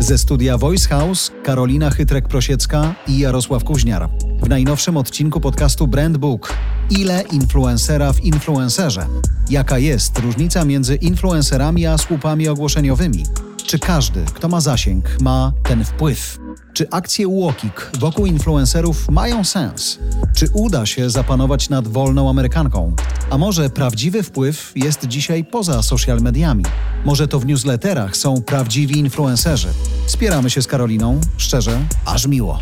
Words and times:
Ze 0.00 0.18
studia 0.18 0.58
Voice 0.58 0.88
House 0.88 1.30
Karolina 1.44 1.90
Chytrek-Prosiecka 1.90 2.94
i 3.08 3.18
Jarosław 3.18 3.64
Kuźniar. 3.64 4.08
W 4.42 4.48
najnowszym 4.48 4.96
odcinku 4.96 5.40
podcastu 5.40 5.86
Brand 5.86 6.16
Book 6.16 6.52
Ile 6.90 7.24
influencera 7.32 8.12
w 8.12 8.24
influencerze? 8.24 9.06
Jaka 9.50 9.78
jest 9.78 10.18
różnica 10.18 10.64
między 10.64 10.94
influencerami 10.94 11.86
a 11.86 11.98
słupami 11.98 12.48
ogłoszeniowymi? 12.48 13.24
Czy 13.66 13.78
każdy, 13.78 14.24
kto 14.34 14.48
ma 14.48 14.60
zasięg, 14.60 15.20
ma 15.20 15.52
ten 15.62 15.84
wpływ? 15.84 16.41
Czy 16.72 16.90
akcje 16.90 17.28
Łokik 17.28 17.90
wokół 17.98 18.26
influencerów 18.26 19.08
mają 19.08 19.44
sens? 19.44 19.98
Czy 20.34 20.48
uda 20.52 20.86
się 20.86 21.10
zapanować 21.10 21.68
nad 21.68 21.88
wolną 21.88 22.30
Amerykanką? 22.30 22.96
A 23.30 23.38
może 23.38 23.70
prawdziwy 23.70 24.22
wpływ 24.22 24.72
jest 24.76 25.06
dzisiaj 25.06 25.44
poza 25.44 25.82
social 25.82 26.20
mediami? 26.20 26.64
Może 27.04 27.28
to 27.28 27.40
w 27.40 27.46
newsletterach 27.46 28.16
są 28.16 28.42
prawdziwi 28.42 28.98
influencerzy? 28.98 29.68
Spieramy 30.06 30.50
się 30.50 30.62
z 30.62 30.66
Karoliną, 30.66 31.20
szczerze, 31.36 31.80
aż 32.06 32.26
miło. 32.26 32.58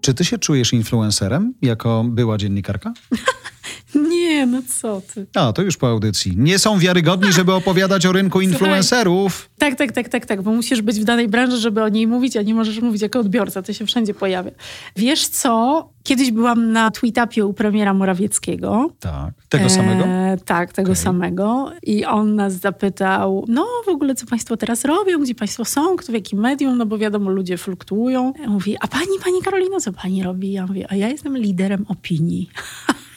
Czy 0.00 0.14
ty 0.14 0.24
się 0.24 0.38
czujesz 0.38 0.72
influencerem 0.72 1.54
jako 1.62 2.04
była 2.08 2.38
dziennikarka? 2.38 2.92
Nie, 4.38 4.46
no 4.46 4.62
co 4.80 5.02
ty. 5.14 5.26
A, 5.34 5.52
to 5.52 5.62
już 5.62 5.76
po 5.76 5.88
audycji. 5.88 6.36
Nie 6.36 6.58
są 6.58 6.78
wiarygodni, 6.78 7.32
żeby 7.32 7.52
opowiadać 7.52 8.06
o 8.06 8.12
rynku 8.12 8.40
influencerów. 8.40 9.50
Tak, 9.58 9.74
tak, 9.74 9.92
tak, 9.92 10.08
tak, 10.08 10.26
tak, 10.26 10.42
bo 10.42 10.52
musisz 10.52 10.82
być 10.82 11.00
w 11.00 11.04
danej 11.04 11.28
branży, 11.28 11.56
żeby 11.56 11.82
o 11.82 11.88
niej 11.88 12.06
mówić, 12.06 12.36
a 12.36 12.42
nie 12.42 12.54
możesz 12.54 12.80
mówić 12.80 13.02
jako 13.02 13.18
odbiorca, 13.18 13.62
to 13.62 13.72
się 13.72 13.86
wszędzie 13.86 14.14
pojawia. 14.14 14.50
Wiesz 14.96 15.28
co? 15.28 15.88
Kiedyś 16.02 16.30
byłam 16.30 16.72
na 16.72 16.90
tweetupie 16.90 17.46
u 17.46 17.52
premiera 17.52 17.94
Morawieckiego. 17.94 18.90
Tak. 19.00 19.34
Tego 19.48 19.70
samego? 19.70 20.04
E, 20.04 20.36
tak, 20.44 20.72
tego 20.72 20.92
okay. 20.92 21.02
samego. 21.02 21.72
I 21.82 22.04
on 22.04 22.34
nas 22.34 22.52
zapytał, 22.52 23.44
no 23.48 23.66
w 23.86 23.88
ogóle 23.88 24.14
co 24.14 24.26
państwo 24.26 24.56
teraz 24.56 24.84
robią, 24.84 25.22
gdzie 25.22 25.34
państwo 25.34 25.64
są, 25.64 25.96
kto 25.96 26.12
w 26.12 26.14
jakim 26.14 26.38
medium, 26.38 26.78
no 26.78 26.86
bo 26.86 26.98
wiadomo, 26.98 27.30
ludzie 27.30 27.56
fluktuują. 27.56 28.32
Mówi, 28.48 28.76
a 28.80 28.88
pani, 28.88 29.18
pani 29.24 29.42
Karolino, 29.44 29.80
co 29.80 29.92
pani 29.92 30.22
robi? 30.22 30.52
Ja 30.52 30.66
mówię, 30.66 30.86
a 30.88 30.94
ja 30.94 31.08
jestem 31.08 31.38
liderem 31.38 31.84
opinii. 31.88 32.50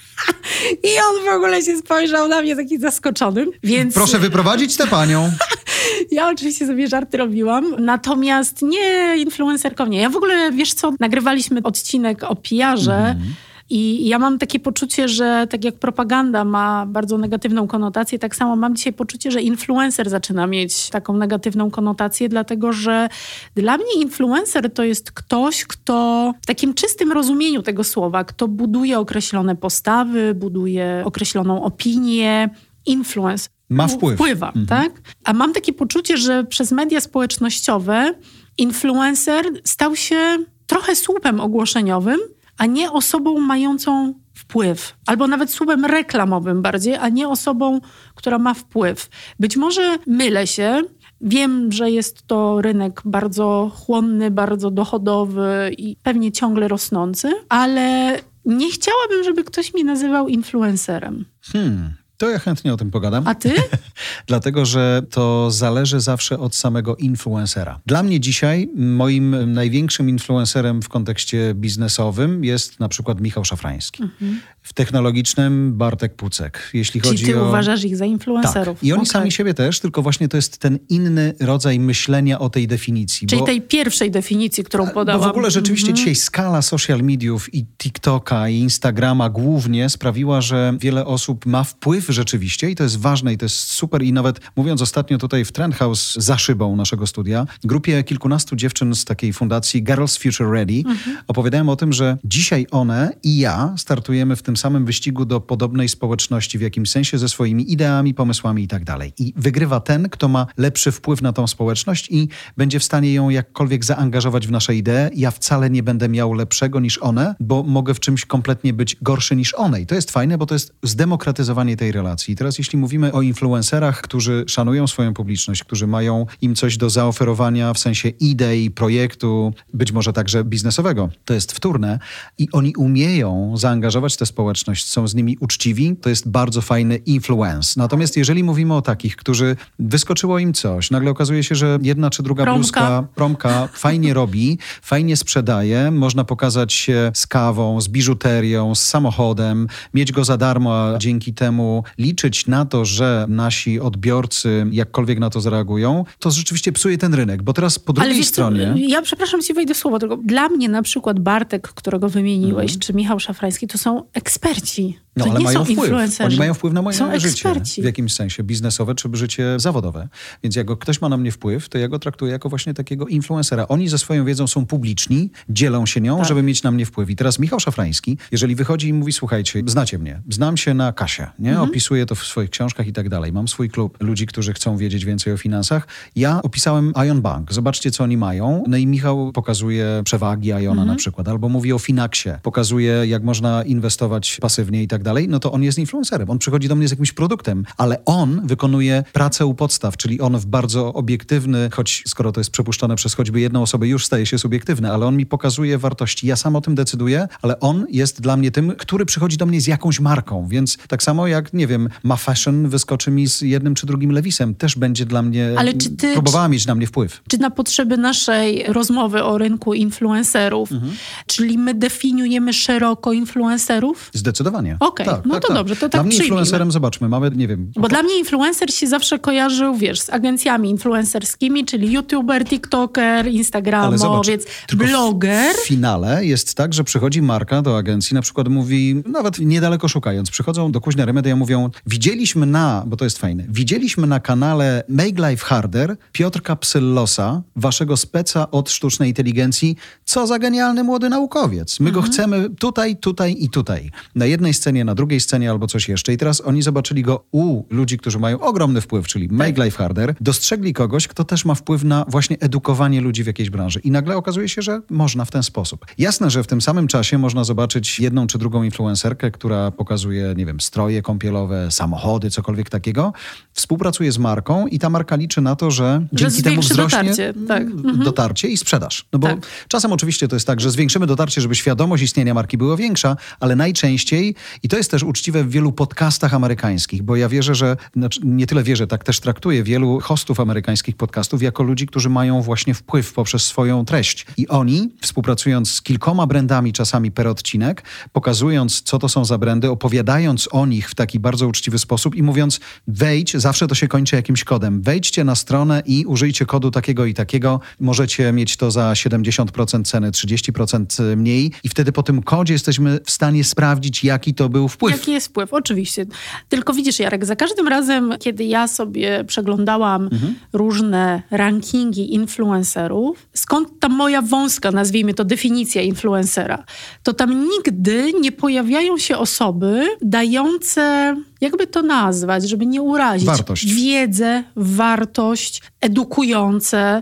I 0.83 0.89
on 1.09 1.25
w 1.25 1.36
ogóle 1.36 1.61
się 1.61 1.77
spojrzał 1.77 2.27
na 2.27 2.41
mnie 2.41 2.55
taki 2.55 2.80
zaskoczony, 2.80 3.45
więc... 3.64 3.94
Proszę 3.94 4.19
wyprowadzić 4.19 4.77
tę 4.77 4.88
panią. 4.88 5.31
ja 6.11 6.30
oczywiście 6.30 6.67
sobie 6.67 6.88
żarty 6.88 7.17
robiłam, 7.17 7.75
natomiast 7.80 8.61
nie 8.61 9.17
influencerką, 9.17 9.86
nie. 9.86 10.02
Ja 10.02 10.09
w 10.09 10.16
ogóle, 10.16 10.52
wiesz 10.52 10.73
co, 10.73 10.94
nagrywaliśmy 10.99 11.61
odcinek 11.64 12.23
o 12.23 12.36
pijarze, 12.36 12.94
mm 12.94 13.36
i 13.72 14.08
ja 14.08 14.19
mam 14.19 14.39
takie 14.39 14.59
poczucie, 14.59 15.08
że 15.08 15.47
tak 15.50 15.66
jak 15.66 15.75
propaganda 15.75 16.44
ma 16.44 16.86
bardzo 16.86 17.17
negatywną 17.17 17.67
konotację, 17.67 18.19
tak 18.19 18.36
samo 18.36 18.55
mam 18.55 18.75
dzisiaj 18.75 18.94
poczucie, 18.94 19.31
że 19.31 19.41
influencer 19.41 20.09
zaczyna 20.09 20.47
mieć 20.47 20.89
taką 20.89 21.17
negatywną 21.17 21.72
konotację, 21.72 22.30
dlatego 22.30 22.73
że 22.73 23.09
dla 23.55 23.77
mnie 23.77 23.94
influencer 24.02 24.73
to 24.73 24.83
jest 24.83 25.11
ktoś, 25.11 25.66
kto 25.66 26.33
w 26.42 26.45
takim 26.45 26.73
czystym 26.73 27.11
rozumieniu 27.11 27.61
tego 27.61 27.83
słowa, 27.83 28.23
kto 28.23 28.47
buduje 28.47 28.99
określone 28.99 29.55
postawy, 29.55 30.33
buduje 30.36 31.03
określoną 31.05 31.64
opinię. 31.64 32.49
Influence 32.86 33.49
ma 33.69 33.88
wpływ. 33.88 34.16
Wpływa, 34.16 34.47
mhm. 34.47 34.66
tak? 34.66 35.02
A 35.23 35.33
mam 35.33 35.53
takie 35.53 35.73
poczucie, 35.73 36.17
że 36.17 36.44
przez 36.44 36.72
media 36.72 37.02
społecznościowe 37.02 38.14
influencer 38.58 39.45
stał 39.64 39.95
się 39.95 40.38
trochę 40.67 40.95
słupem 40.95 41.39
ogłoszeniowym, 41.39 42.19
a 42.62 42.66
nie 42.66 42.92
osobą 42.92 43.40
mającą 43.40 44.14
wpływ, 44.34 44.95
albo 45.05 45.27
nawet 45.27 45.52
słowem 45.52 45.86
reklamowym 45.86 46.61
bardziej, 46.61 46.95
a 46.95 47.10
nie 47.10 47.27
osobą, 47.27 47.80
która 48.16 48.39
ma 48.39 48.54
wpływ. 48.54 49.10
Być 49.39 49.58
może 49.58 49.98
mylę 50.08 50.48
się. 50.48 50.82
Wiem, 51.22 51.72
że 51.72 51.92
jest 51.92 52.27
to 52.27 52.61
rynek 52.61 53.02
bardzo 53.05 53.72
chłonny, 53.76 54.32
bardzo 54.32 54.72
dochodowy 54.72 55.72
i 55.77 55.95
pewnie 56.04 56.32
ciągle 56.32 56.67
rosnący, 56.67 57.32
ale 57.49 58.17
nie 58.45 58.72
chciałabym, 58.72 59.23
żeby 59.23 59.43
ktoś 59.43 59.73
mnie 59.73 59.83
nazywał 59.83 60.28
influencerem. 60.28 61.26
Hmm. 61.42 61.93
To 62.21 62.30
ja 62.30 62.39
chętnie 62.39 62.73
o 62.73 62.77
tym 62.77 62.92
pogadam. 62.92 63.27
A 63.27 63.36
ty? 63.36 63.54
Dlatego, 64.27 64.65
że 64.65 65.02
to 65.09 65.52
zależy 65.52 65.99
zawsze 65.99 66.39
od 66.39 66.55
samego 66.55 66.95
influencera. 66.95 67.80
Dla 67.86 68.04
mnie 68.04 68.20
dzisiaj 68.20 68.70
moim 68.76 69.54
największym 69.54 70.09
influencerem 70.09 70.81
w 70.81 70.89
kontekście 70.89 71.54
biznesowym 71.55 72.43
jest 72.43 72.80
na 72.80 72.89
przykład 72.89 73.21
Michał 73.21 73.45
Szafrański. 73.45 74.04
Mhm. 74.04 74.42
W 74.61 74.73
technologicznym 74.73 75.73
Bartek 75.77 76.15
Pucek. 76.15 76.70
Jeśli 76.73 77.02
Czyli 77.02 77.11
chodzi 77.11 77.26
ty 77.26 77.42
o... 77.42 77.48
uważasz 77.48 77.83
ich 77.83 77.98
za 77.98 78.05
influencerów. 78.05 78.77
Tak. 78.77 78.83
I 78.83 78.93
oni 78.93 79.02
okay. 79.02 79.11
sami 79.11 79.31
siebie 79.31 79.54
też, 79.54 79.80
tylko 79.80 80.02
właśnie 80.02 80.27
to 80.27 80.37
jest 80.37 80.58
ten 80.58 80.80
inny 80.89 81.33
rodzaj 81.39 81.80
myślenia 81.80 82.39
o 82.39 82.49
tej 82.49 82.67
definicji. 82.67 83.27
Czyli 83.27 83.39
bo... 83.39 83.45
tej 83.45 83.61
pierwszej 83.61 84.11
definicji, 84.11 84.64
którą 84.64 84.87
podałam. 84.87 85.21
Bo 85.21 85.27
w 85.27 85.30
ogóle 85.30 85.52
rzeczywiście 85.52 85.89
mhm. 85.89 85.98
dzisiaj 85.98 86.15
skala 86.15 86.61
social 86.61 87.02
mediów 87.02 87.54
i 87.54 87.65
TikToka 87.65 88.49
i 88.49 88.58
Instagrama 88.58 89.30
głównie 89.30 89.89
sprawiła, 89.89 90.42
że 90.42 90.73
wiele 90.80 91.05
osób 91.05 91.45
ma 91.45 91.64
wpływ 91.64 92.11
rzeczywiście 92.14 92.70
i 92.70 92.76
to 92.76 92.83
jest 92.83 92.99
ważne 92.99 93.33
i 93.33 93.38
to 93.38 93.45
jest 93.45 93.55
super 93.55 94.04
i 94.04 94.14
nawet 94.14 94.39
mówiąc 94.55 94.82
ostatnio 94.82 95.17
tutaj 95.17 95.45
w 95.45 95.52
Trend 95.52 95.76
House 95.76 96.16
za 96.16 96.38
szybą 96.38 96.76
naszego 96.76 97.08
studia, 97.08 97.48
grupie 97.64 98.04
kilkunastu 98.04 98.55
dziewczyn 98.55 98.95
z 98.95 99.05
takiej 99.05 99.33
fundacji 99.33 99.83
Girls 99.83 100.17
Future 100.17 100.52
Ready 100.52 100.83
mhm. 100.86 101.17
opowiadałem 101.27 101.70
o 101.70 101.76
tym, 101.76 101.94
że 101.94 102.17
dzisiaj 102.23 102.67
one 102.72 103.14
i 103.23 103.38
ja 103.38 103.73
startujemy 103.77 104.36
w 104.36 104.42
tym 104.42 104.58
samym 104.58 104.86
wyścigu 104.86 105.26
do 105.26 105.42
podobnej 105.42 105.89
społeczności 105.89 106.58
w 106.58 106.61
jakimś 106.61 106.89
sensie 106.89 107.17
ze 107.17 107.30
swoimi 107.30 107.72
ideami, 107.72 108.14
pomysłami 108.14 108.64
i 108.64 108.67
tak 108.67 108.83
dalej. 108.83 109.14
I 109.17 109.33
wygrywa 109.38 109.80
ten, 109.80 110.10
kto 110.10 110.28
ma 110.28 110.48
lepszy 110.58 110.92
wpływ 110.92 111.22
na 111.22 111.33
tą 111.33 111.48
społeczność 111.48 112.08
i 112.11 112.28
będzie 112.58 112.80
w 112.80 112.83
stanie 112.83 113.14
ją 113.14 113.30
jakkolwiek 113.30 113.86
zaangażować 113.86 114.48
w 114.48 114.52
nasze 114.52 114.76
idee. 114.76 115.10
Ja 115.16 115.32
wcale 115.32 115.70
nie 115.70 115.83
będę 115.83 116.10
miał 116.10 116.33
lepszego 116.33 116.80
niż 116.80 116.98
one, 116.98 117.36
bo 117.39 117.64
mogę 117.64 117.93
w 117.93 117.99
czymś 117.99 118.26
kompletnie 118.26 118.73
być 118.73 118.98
gorszy 119.02 119.36
niż 119.36 119.54
one. 119.54 119.82
I 119.82 119.86
to 119.86 119.95
jest 119.95 120.11
fajne, 120.11 120.38
bo 120.38 120.45
to 120.45 120.55
jest 120.55 120.73
zdemokratyzowanie 120.83 121.78
tej 121.78 121.92
relacji 121.92 122.01
relacji. 122.02 122.34
I 122.34 122.38
teraz 122.38 122.58
jeśli 122.58 122.80
mówimy 122.80 123.12
o 123.12 123.22
influencerach, 123.22 124.02
którzy 124.02 124.44
szanują 124.48 124.88
swoją 124.88 125.14
publiczność, 125.14 125.64
którzy 125.64 125.88
mają 125.88 126.26
im 126.42 126.56
coś 126.56 126.78
do 126.78 126.89
zaoferowania 126.89 127.73
w 127.73 127.80
sensie 127.80 128.10
idei, 128.10 128.72
projektu, 128.72 129.54
być 129.74 129.92
może 129.92 130.13
także 130.13 130.44
biznesowego, 130.44 131.10
to 131.25 131.34
jest 131.34 131.51
wtórne 131.51 132.00
i 132.38 132.48
oni 132.51 132.75
umieją 132.75 133.54
zaangażować 133.57 134.18
tę 134.18 134.25
społeczność, 134.25 134.88
są 134.88 135.07
z 135.07 135.16
nimi 135.16 135.38
uczciwi, 135.40 135.95
to 136.01 136.10
jest 136.10 136.30
bardzo 136.30 136.62
fajny 136.62 136.95
influence. 136.95 137.74
Natomiast 137.78 138.18
jeżeli 138.18 138.44
mówimy 138.44 138.74
o 138.74 138.81
takich, 138.81 139.16
którzy 139.16 139.56
wyskoczyło 139.80 140.40
im 140.40 140.54
coś, 140.54 140.92
nagle 140.92 141.12
okazuje 141.12 141.44
się, 141.44 141.56
że 141.56 141.80
jedna 141.81 142.10
czy 142.10 142.24
druga 142.24 142.44
promka. 142.44 142.60
bluzka, 142.60 143.04
promka 143.16 143.68
fajnie 143.74 144.13
robi, 144.22 144.57
fajnie 144.81 145.18
sprzedaje, 145.18 145.92
można 145.92 146.24
pokazać 146.24 146.74
się 146.74 147.12
z 147.13 147.28
kawą, 147.28 147.81
z 147.81 147.88
biżuterią, 147.88 148.75
z 148.75 148.81
samochodem, 148.81 149.68
mieć 149.94 150.12
go 150.12 150.24
za 150.24 150.38
darmo, 150.38 150.74
a 150.75 150.98
dzięki 150.98 151.34
temu 151.34 151.81
liczyć 151.97 152.47
na 152.47 152.65
to, 152.65 152.86
że 152.86 153.25
nasi 153.30 153.80
odbiorcy 153.80 154.68
jakkolwiek 154.71 155.19
na 155.19 155.30
to 155.30 155.42
zareagują, 155.42 156.06
to 156.19 156.31
rzeczywiście 156.31 156.71
psuje 156.71 156.97
ten 156.97 157.13
rynek, 157.13 157.42
bo 157.42 157.53
teraz 157.53 157.80
po 157.80 157.94
drugiej 157.94 158.24
stronie... 158.24 158.74
Co, 158.74 158.80
ja 158.80 159.01
przepraszam, 159.01 159.42
ci 159.42 159.53
wejdę 159.53 159.74
w 159.74 159.77
słowo, 159.77 160.00
tylko 160.00 160.18
dla 160.18 160.50
mnie 160.50 160.69
na 160.69 160.81
przykład 160.81 161.19
Bartek, 161.19 161.68
którego 161.68 162.09
wymieniłeś, 162.09 162.71
mm. 162.71 162.80
czy 162.80 162.94
Michał 162.94 163.19
Szafrański, 163.19 163.68
to 163.68 163.77
są 163.77 164.03
eksperci. 164.13 165.00
No, 165.15 165.25
to 165.25 165.31
ale 165.31 165.39
mają 165.39 165.65
wpływ. 165.65 165.92
Oni 166.25 166.38
mają 166.38 166.53
wpływ 166.53 166.74
na 166.74 166.81
moje 166.81 166.97
są 166.97 167.19
życie. 167.19 167.30
Eksperci. 167.30 167.81
W 167.81 167.86
jakimś 167.86 168.13
sensie 168.13 168.44
biznesowe 168.44 168.95
czy 168.95 169.09
życie 169.13 169.56
zawodowe. 169.57 170.07
Więc 170.44 170.56
jak 170.56 170.80
ktoś 170.80 171.01
ma 171.01 171.09
na 171.09 171.18
mnie 171.18 171.31
wpływ, 171.31 171.69
to 171.69 171.77
ja 171.77 171.88
go 171.88 172.00
traktuję 172.00 172.31
jako 172.31 172.50
właśnie 172.50 172.74
takiego 172.74 173.07
influencera. 173.07 173.68
Oni 173.68 173.89
ze 173.89 173.98
swoją 173.98 174.25
wiedzą 174.25 174.48
są 174.48 174.66
publiczni, 174.66 175.30
dzielą 175.50 175.86
się 175.86 176.01
nią, 176.01 176.18
tak. 176.18 176.27
żeby 176.27 176.44
mieć 176.44 176.63
na 176.63 176.72
mnie 176.72 176.86
wpływ. 176.86 177.10
I 177.10 177.16
teraz 177.16 177.39
Michał 177.39 177.60
Szafrański, 177.60 178.18
jeżeli 178.31 178.56
wychodzi 178.56 178.88
i 178.88 178.94
mówi, 178.94 179.12
słuchajcie, 179.12 179.63
znacie 179.66 179.98
mnie, 179.98 180.22
znam 180.30 180.57
się 180.57 180.74
na 180.74 180.94
kasie, 180.94 181.27
nie? 181.39 181.51
Mhm. 181.51 181.71
Opisuję 181.72 182.06
to 182.06 182.16
w 182.16 182.24
swoich 182.24 182.50
książkach 182.50 182.88
i 182.88 182.94
tak 182.94 183.10
dalej. 183.10 183.34
Mam 183.34 183.48
swój 183.48 183.70
klub 183.70 183.98
ludzi, 184.04 184.28
którzy 184.28 184.54
chcą 184.54 184.78
wiedzieć 184.78 185.06
więcej 185.06 185.34
o 185.34 185.38
finansach. 185.38 185.88
Ja 186.16 186.42
opisałem 186.42 186.94
Ion 187.08 187.22
Bank. 187.22 187.54
Zobaczcie, 187.54 187.92
co 187.92 188.04
oni 188.04 188.18
mają. 188.18 188.64
No 188.68 188.78
i 188.78 188.88
Michał 188.88 189.32
pokazuje 189.32 190.02
przewagi 190.06 190.48
Iona 190.50 190.70
mhm. 190.70 190.88
na 190.88 190.96
przykład. 190.96 191.28
Albo 191.28 191.50
mówi 191.50 191.74
o 191.74 191.80
Finaxie. 191.80 192.40
Pokazuje, 192.44 193.04
jak 193.08 193.24
można 193.24 193.64
inwestować 193.64 194.38
pasywnie 194.42 194.84
i 194.84 194.88
tak 194.88 195.04
dalej, 195.04 195.28
no 195.28 195.40
to 195.40 195.52
on 195.52 195.64
jest 195.64 195.78
influencerem. 195.78 196.30
On 196.30 196.40
przychodzi 196.40 196.68
do 196.68 196.76
mnie 196.76 196.88
z 196.88 196.92
jakimś 196.92 197.12
produktem, 197.12 197.66
ale 197.78 198.06
on 198.06 198.48
wykonuje 198.48 199.04
pracę 199.14 199.46
u 199.46 199.54
podstaw, 199.54 199.98
czyli 199.98 200.22
on 200.22 200.38
w 200.38 200.46
bardzo 200.46 200.94
obiektywny, 200.94 201.70
choć 201.74 202.04
skoro 202.08 202.32
to 202.32 202.40
jest 202.40 202.52
przepuszczone 202.52 202.96
przez 202.96 203.14
choćby 203.14 203.40
jedną 203.40 203.62
osobę, 203.62 203.88
już 203.88 204.06
staje 204.06 204.26
się 204.26 204.38
subiektywny, 204.38 204.92
ale 204.92 205.06
on 205.06 205.18
mi 205.18 205.26
pokazuje 205.26 205.78
wartości. 205.78 206.28
Ja 206.28 206.36
sam 206.36 206.56
o 206.56 206.62
tym 206.62 206.76
decyduję, 206.76 207.28
ale 207.42 207.60
on 207.60 207.86
jest 207.90 208.22
dla 208.22 208.38
mnie 208.38 208.52
tym, 208.52 208.76
który 208.78 209.06
przychodzi 209.06 209.38
do 209.38 209.46
mnie 209.46 209.62
z 209.62 209.68
jakąś 209.68 210.00
marką, 210.00 210.48
więc 210.48 210.78
tak 210.88 211.04
samo 211.04 211.28
jak, 211.28 211.54
nie 211.54 211.61
wiem, 211.68 211.90
ma 212.04 212.16
fashion 212.16 212.69
wyskoczy 212.69 213.12
mi 213.12 213.28
z 213.28 213.42
jednym 213.42 213.75
czy 213.75 213.86
drugim 213.86 214.12
lewisem, 214.12 214.56
też 214.56 214.75
będzie 214.75 215.06
dla 215.06 215.22
mnie, 215.22 215.54
ale 215.58 215.74
czy 215.74 215.90
ty, 215.90 216.13
próbowała 216.13 216.46
czy, 216.46 216.52
mieć 216.52 216.66
na 216.66 216.75
mnie 216.75 216.88
wpływ. 216.88 217.22
Czy 217.30 217.38
na 217.38 217.50
potrzeby 217.50 217.98
naszej 217.98 218.63
rozmowy 218.68 219.24
o 219.24 219.38
rynku 219.38 219.74
influencerów, 219.74 220.72
mhm. 220.72 220.92
czyli 221.25 221.58
my 221.58 221.74
definiujemy 221.74 222.54
szeroko 222.54 223.13
influencerów? 223.13 224.10
Zdecydowanie. 224.13 224.78
Okej, 224.80 225.08
okay, 225.08 225.16
tak, 225.16 225.25
no 225.25 225.34
tak, 225.34 225.42
to 225.42 225.48
tak. 225.48 225.58
dobrze, 225.58 225.75
to 225.75 225.81
tak 225.81 225.92
Dla 225.92 226.04
mnie 226.04 226.18
influencerem, 226.18 226.72
zobaczmy, 226.72 227.10
mamy, 227.10 227.31
nie 227.36 227.48
wiem... 227.48 227.72
Bo 227.75 227.88
dla 227.88 228.04
mnie 228.04 228.19
influencer 228.19 228.74
się 228.74 228.88
zawsze 228.88 229.19
kojarzył, 229.19 229.75
wiesz, 229.75 230.02
z 230.02 230.10
agencjami 230.10 230.69
influencerskimi, 230.69 231.66
czyli 231.66 231.92
youtuber, 231.92 232.46
tiktoker, 232.46 233.28
instagramowiec, 233.28 234.46
bloger. 234.74 235.56
W 235.56 235.68
finale 235.68 236.25
jest 236.25 236.56
tak, 236.56 236.74
że 236.74 236.84
przychodzi 236.84 237.22
marka 237.22 237.62
do 237.62 237.78
agencji, 237.78 238.16
na 238.16 238.22
przykład 238.22 238.48
mówi, 238.48 239.04
nawet 239.06 239.40
niedaleko 239.40 239.88
szukając, 239.88 240.31
przychodzą 240.31 240.72
do 240.72 240.81
Kuźnia 240.81 241.06
Remedia 241.06 241.31
i 241.31 241.36
mówią, 241.57 241.69
widzieliśmy 241.88 242.45
na, 242.45 242.83
bo 242.88 242.98
to 242.98 243.03
jest 243.06 243.18
fajne, 243.18 243.45
widzieliśmy 243.50 244.07
na 244.07 244.19
kanale 244.19 244.83
Make 244.89 245.18
Life 245.30 245.45
Harder 245.45 245.98
Piotrka 246.12 246.56
Psyllosa, 246.56 247.42
waszego 247.56 247.98
speca 247.98 248.51
od 248.51 248.69
sztucznej 248.69 249.09
inteligencji, 249.09 249.75
co 250.06 250.27
za 250.27 250.39
genialny 250.39 250.83
młody 250.83 251.09
naukowiec. 251.09 251.80
My 251.80 251.89
mhm. 251.89 252.06
go 252.06 252.12
chcemy 252.12 252.50
tutaj, 252.50 252.98
tutaj 252.98 253.36
i 253.39 253.50
tutaj. 253.50 253.92
Na 254.15 254.25
jednej 254.25 254.53
scenie, 254.53 254.86
na 254.86 254.95
drugiej 254.95 255.19
scenie 255.19 255.51
albo 255.51 255.68
coś 255.68 255.89
jeszcze. 255.89 256.13
I 256.13 256.18
teraz 256.18 256.42
oni 256.42 256.62
zobaczyli 256.62 257.03
go 257.03 257.24
u 257.31 257.63
ludzi, 257.69 257.98
którzy 257.98 258.19
mają 258.19 258.39
ogromny 258.39 258.81
wpływ, 258.81 259.07
czyli 259.07 259.27
Make 259.31 259.56
tak. 259.56 259.65
Life 259.65 259.77
Harder, 259.77 260.15
dostrzegli 260.21 260.74
kogoś, 260.74 261.07
kto 261.07 261.24
też 261.24 261.45
ma 261.45 261.56
wpływ 261.56 261.83
na 261.83 262.06
właśnie 262.07 262.38
edukowanie 262.39 263.01
ludzi 263.01 263.24
w 263.24 263.27
jakiejś 263.27 263.50
branży. 263.50 263.80
I 263.80 263.92
nagle 263.92 264.18
okazuje 264.18 264.50
się, 264.50 264.62
że 264.62 264.81
można 264.89 265.25
w 265.25 265.31
ten 265.31 265.44
sposób. 265.44 265.86
Jasne, 265.98 266.30
że 266.30 266.44
w 266.44 266.48
tym 266.48 266.62
samym 266.62 266.88
czasie 266.88 267.18
można 267.18 267.44
zobaczyć 267.44 268.00
jedną 268.00 268.27
czy 268.27 268.38
drugą 268.38 268.63
influencerkę, 268.63 269.31
która 269.31 269.71
pokazuje, 269.71 270.33
nie 270.38 270.45
wiem, 270.45 270.62
stroje 270.62 271.01
kąpielowe, 271.01 271.41
samochody, 271.70 272.30
cokolwiek 272.30 272.70
takiego, 272.70 273.14
współpracuje 273.54 274.12
z 274.12 274.18
marką 274.18 274.68
i 274.68 274.80
ta 274.80 274.90
marka 274.90 275.16
liczy 275.16 275.42
na 275.42 275.56
to, 275.56 275.72
że, 275.72 276.06
że 276.12 276.28
dzięki 276.28 276.44
temu 276.44 276.62
wzrośnie 276.62 277.00
dotarcie, 277.00 277.34
tak. 277.48 277.62
Mhm. 277.62 278.00
dotarcie 278.00 278.48
i 278.48 278.58
sprzedaż. 278.58 279.06
No 279.14 279.20
bo 279.20 279.28
tak. 279.28 279.40
czasem 279.68 279.94
oczywiście 279.94 280.28
to 280.28 280.36
jest 280.36 280.48
tak, 280.48 280.62
że 280.62 280.72
zwiększymy 280.72 281.08
dotarcie, 281.08 281.42
żeby 281.42 281.56
świadomość 281.56 282.04
istnienia 282.04 282.34
marki 282.34 282.58
była 282.58 282.78
większa, 282.78 283.18
ale 283.40 283.56
najczęściej, 283.56 284.36
i 284.64 284.70
to 284.70 284.78
jest 284.78 284.92
też 284.92 285.04
uczciwe 285.04 285.44
w 285.44 285.50
wielu 285.50 285.72
podcastach 285.72 286.34
amerykańskich, 286.34 287.04
bo 287.04 287.16
ja 287.16 287.30
wierzę, 287.30 287.56
że, 287.56 287.78
znaczy 287.96 288.20
nie 288.24 288.48
tyle 288.48 288.64
wierzę, 288.64 288.88
tak 288.88 289.04
też 289.04 289.20
traktuję 289.20 289.64
wielu 289.64 290.00
hostów 290.00 290.40
amerykańskich 290.40 290.96
podcastów 290.96 291.42
jako 291.42 291.64
ludzi, 291.64 291.88
którzy 291.88 292.10
mają 292.10 292.42
właśnie 292.42 292.74
wpływ 292.74 293.14
poprzez 293.14 293.44
swoją 293.44 293.86
treść. 293.86 294.26
I 294.38 294.48
oni, 294.48 294.90
współpracując 295.02 295.72
z 295.72 295.82
kilkoma 295.82 296.28
brandami 296.28 296.74
czasami 296.74 297.12
per 297.12 297.28
odcinek, 297.28 297.84
pokazując, 298.14 298.82
co 298.82 299.00
to 299.00 299.10
są 299.10 299.26
za 299.26 299.38
brandy, 299.38 299.70
opowiadając 299.70 300.50
o 300.52 300.66
nich 300.66 300.90
w 300.90 300.96
taki 300.96 301.20
bardzo 301.20 301.31
uczciwy 301.48 301.80
sposób 301.80 302.16
i 302.16 302.24
mówiąc, 302.24 302.60
wejdź, 302.88 303.38
zawsze 303.38 303.68
to 303.68 303.75
się 303.75 303.88
kończy 303.88 304.16
jakimś 304.16 304.44
kodem, 304.44 304.81
wejdźcie 304.81 305.24
na 305.24 305.36
stronę 305.36 305.83
i 305.86 306.06
użyjcie 306.06 306.45
kodu 306.45 306.72
takiego 306.72 307.06
i 307.06 307.13
takiego, 307.13 307.60
możecie 307.80 308.31
mieć 308.31 308.57
to 308.57 308.72
za 308.72 308.94
70% 308.94 309.83
ceny, 309.83 310.12
30% 310.12 311.16
mniej 311.18 311.51
i 311.63 311.69
wtedy 311.69 311.92
po 311.92 312.04
tym 312.04 312.24
kodzie 312.24 312.54
jesteśmy 312.54 313.00
w 313.06 313.12
stanie 313.12 313.44
sprawdzić, 313.44 314.04
jaki 314.04 314.33
to 314.33 314.50
był 314.50 314.68
wpływ. 314.68 314.92
Jaki 314.98 315.12
jest 315.12 315.28
wpływ, 315.28 315.54
oczywiście. 315.54 316.06
Tylko 316.50 316.74
widzisz, 316.74 317.00
Jarek, 317.00 317.25
za 317.25 317.36
każdym 317.36 317.68
razem, 317.68 318.13
kiedy 318.19 318.44
ja 318.44 318.68
sobie 318.68 319.24
przeglądałam 319.24 320.04
mhm. 320.04 320.36
różne 320.54 321.22
rankingi 321.31 322.13
influencerów, 322.13 323.27
skąd 323.34 323.69
ta 323.80 323.89
moja 323.89 324.22
wąska, 324.22 324.72
nazwijmy 324.72 325.13
to, 325.13 325.25
definicja 325.25 325.81
influencera, 325.81 326.63
to 327.04 327.13
tam 327.13 327.48
nigdy 327.50 328.13
nie 328.22 328.31
pojawiają 328.31 328.98
się 328.98 329.18
osoby 329.18 329.88
dające, 330.01 331.16
jakby 331.42 331.68
to 331.68 331.82
nazwać, 331.82 332.50
żeby 332.50 332.66
nie 332.66 332.82
urazić, 332.82 333.28
wartość. 333.28 333.74
wiedzę, 333.74 334.44
wartość, 334.56 335.62
edukujące. 335.82 337.02